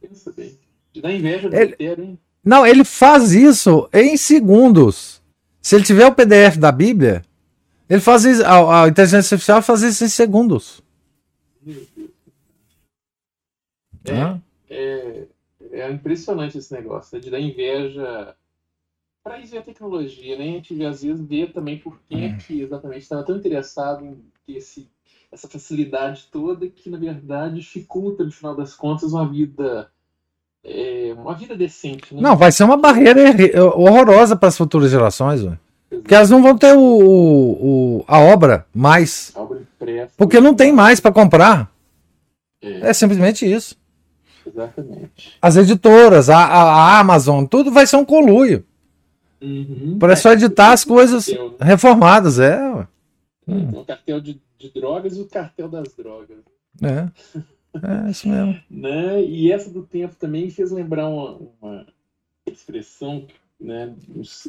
[0.00, 0.58] Pensa bem.
[0.96, 1.72] Dá inveja do Ele...
[1.72, 2.18] inteiro, hein?
[2.44, 5.22] Não, ele faz isso em segundos.
[5.60, 7.22] Se ele tiver o PDF da Bíblia,
[7.88, 10.82] ele faz isso, a, a inteligência artificial faz isso em segundos.
[14.04, 14.36] É,
[14.68, 15.22] é,
[15.72, 18.36] é impressionante esse negócio, né, de dar inveja
[19.22, 20.44] para isso é a tecnologia, né?
[20.44, 24.20] A gente às vezes vê também por quem é que exatamente estava tão interessado em
[24.44, 24.88] ter esse,
[25.30, 29.88] essa facilidade toda que, na verdade, dificulta, no final das contas, uma vida
[30.64, 32.14] é, uma vida decente.
[32.14, 32.20] Né?
[32.20, 33.20] Não, vai ser uma barreira
[33.76, 35.58] horrorosa para as futuras gerações, véio.
[35.88, 39.32] porque elas não vão ter o, o, o a obra mais.
[39.36, 40.14] A obra impressa.
[40.16, 41.70] Porque não tem mais para comprar.
[42.60, 42.90] É.
[42.90, 42.92] é.
[42.92, 43.76] simplesmente isso.
[44.46, 45.36] Exatamente.
[45.40, 48.64] As editoras, a, a, Amazon, tudo vai ser um conluio.
[49.40, 49.98] Uhum.
[49.98, 51.56] Para só editar as coisas cartel, né?
[51.60, 52.58] reformadas, é.
[53.48, 53.80] Hum.
[53.80, 56.38] O cartel de, de, drogas e o cartel das drogas.
[56.80, 57.08] É.
[57.74, 58.60] É isso mesmo.
[58.70, 59.22] né?
[59.24, 61.86] E essa do tempo também fez lembrar uma, uma
[62.46, 63.26] expressão,
[63.58, 63.94] né?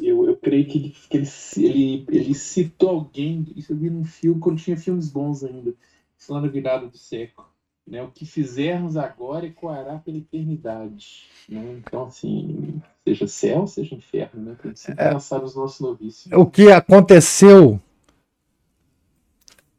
[0.02, 4.04] Eu, eu creio que, ele, que ele, ele, ele citou alguém, isso eu vi num
[4.04, 5.72] filme, quando tinha filmes bons ainda,
[6.18, 7.48] isso lá no virado do século.
[7.86, 8.02] Né?
[8.02, 11.24] O que fizermos agora ecoará pela eternidade.
[11.48, 11.82] Né?
[11.84, 14.56] Então, assim, seja céu, seja inferno, né?
[14.62, 16.32] Tem que sempre é, pensar nos nossos novícios.
[16.32, 17.78] O que aconteceu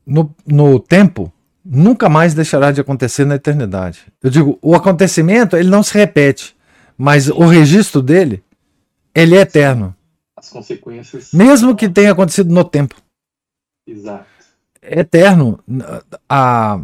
[0.06, 1.34] no, no tempo
[1.64, 4.06] nunca mais deixará de acontecer na eternidade.
[4.22, 6.56] Eu digo, o acontecimento ele não se repete,
[6.96, 8.44] mas o registro dele
[9.16, 9.96] ele é eterno.
[10.38, 11.32] As consequências.
[11.34, 12.96] Mesmo que tenha acontecido no tempo.
[13.88, 14.28] Exato.
[14.82, 15.60] É eterno.
[16.30, 16.80] A,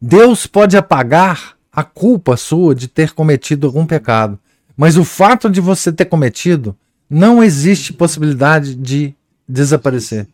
[0.00, 4.38] Deus pode apagar a culpa sua de ter cometido algum pecado,
[4.76, 6.76] mas o fato de você ter cometido
[7.08, 9.14] não existe possibilidade de
[9.48, 10.26] desaparecer.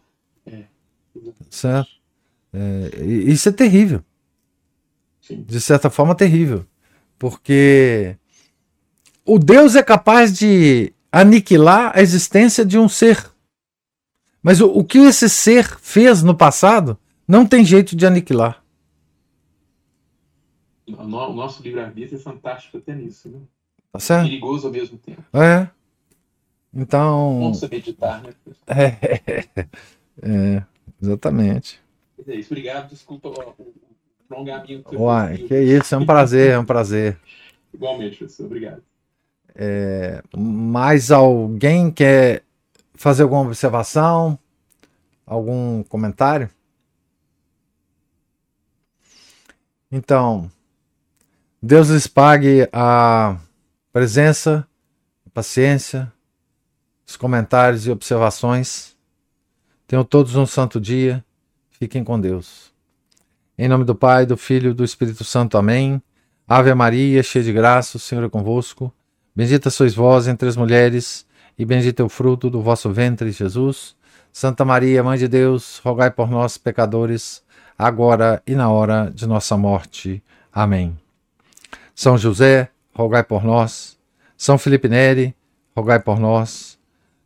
[0.46, 0.62] É.
[1.48, 1.90] Certo?
[2.52, 4.02] É, isso é terrível.
[5.30, 6.66] De certa forma, terrível.
[7.18, 8.16] Porque
[9.24, 13.30] o Deus é capaz de aniquilar a existência de um ser.
[14.42, 16.98] Mas o, o que esse ser fez no passado
[17.28, 18.59] não tem jeito de aniquilar.
[21.04, 23.40] O nosso livre-arbítrio é fantástico até nisso, né?
[23.92, 24.24] Tá certo?
[24.24, 25.22] Perigoso ao mesmo tempo.
[25.32, 25.68] É.
[26.72, 27.40] Então.
[27.40, 28.34] Vamos meditar, né?
[30.22, 30.62] É, é,
[31.00, 31.80] exatamente.
[32.26, 32.90] É isso, obrigado.
[32.90, 33.54] Desculpa o
[34.28, 34.94] prolongamento.
[34.94, 37.18] Uai, que isso, é um prazer, é um prazer.
[37.72, 38.82] Igualmente, professor, obrigado.
[39.54, 42.44] É, mais alguém quer
[42.94, 44.38] fazer alguma observação?
[45.26, 46.50] Algum comentário?
[49.90, 50.50] Então,
[51.62, 53.36] Deus lhes pague a
[53.92, 54.66] presença,
[55.26, 56.10] a paciência,
[57.06, 58.96] os comentários e observações.
[59.86, 61.22] Tenham todos um santo dia.
[61.70, 62.72] Fiquem com Deus.
[63.58, 65.58] Em nome do Pai, do Filho e do Espírito Santo.
[65.58, 66.00] Amém.
[66.48, 68.92] Ave Maria, cheia de graça, o Senhor é convosco.
[69.36, 71.26] Bendita sois vós entre as mulheres,
[71.58, 73.94] e bendito é o fruto do vosso ventre, Jesus.
[74.32, 77.42] Santa Maria, Mãe de Deus, rogai por nós, pecadores,
[77.76, 80.22] agora e na hora de nossa morte.
[80.52, 80.99] Amém.
[82.00, 83.98] São José, rogai por nós.
[84.34, 85.36] São Felipe Neri,
[85.76, 86.78] rogai por nós.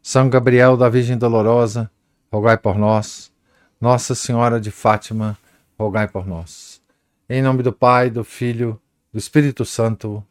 [0.02, 1.88] São Gabriel da Virgem Dolorosa,
[2.28, 3.32] rogai por nós.
[3.80, 5.38] Nossa Senhora de Fátima,
[5.78, 6.82] rogai por nós.
[7.30, 8.80] Em nome do Pai, do Filho,
[9.12, 10.24] do Espírito Santo.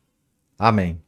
[0.59, 1.01] Amém.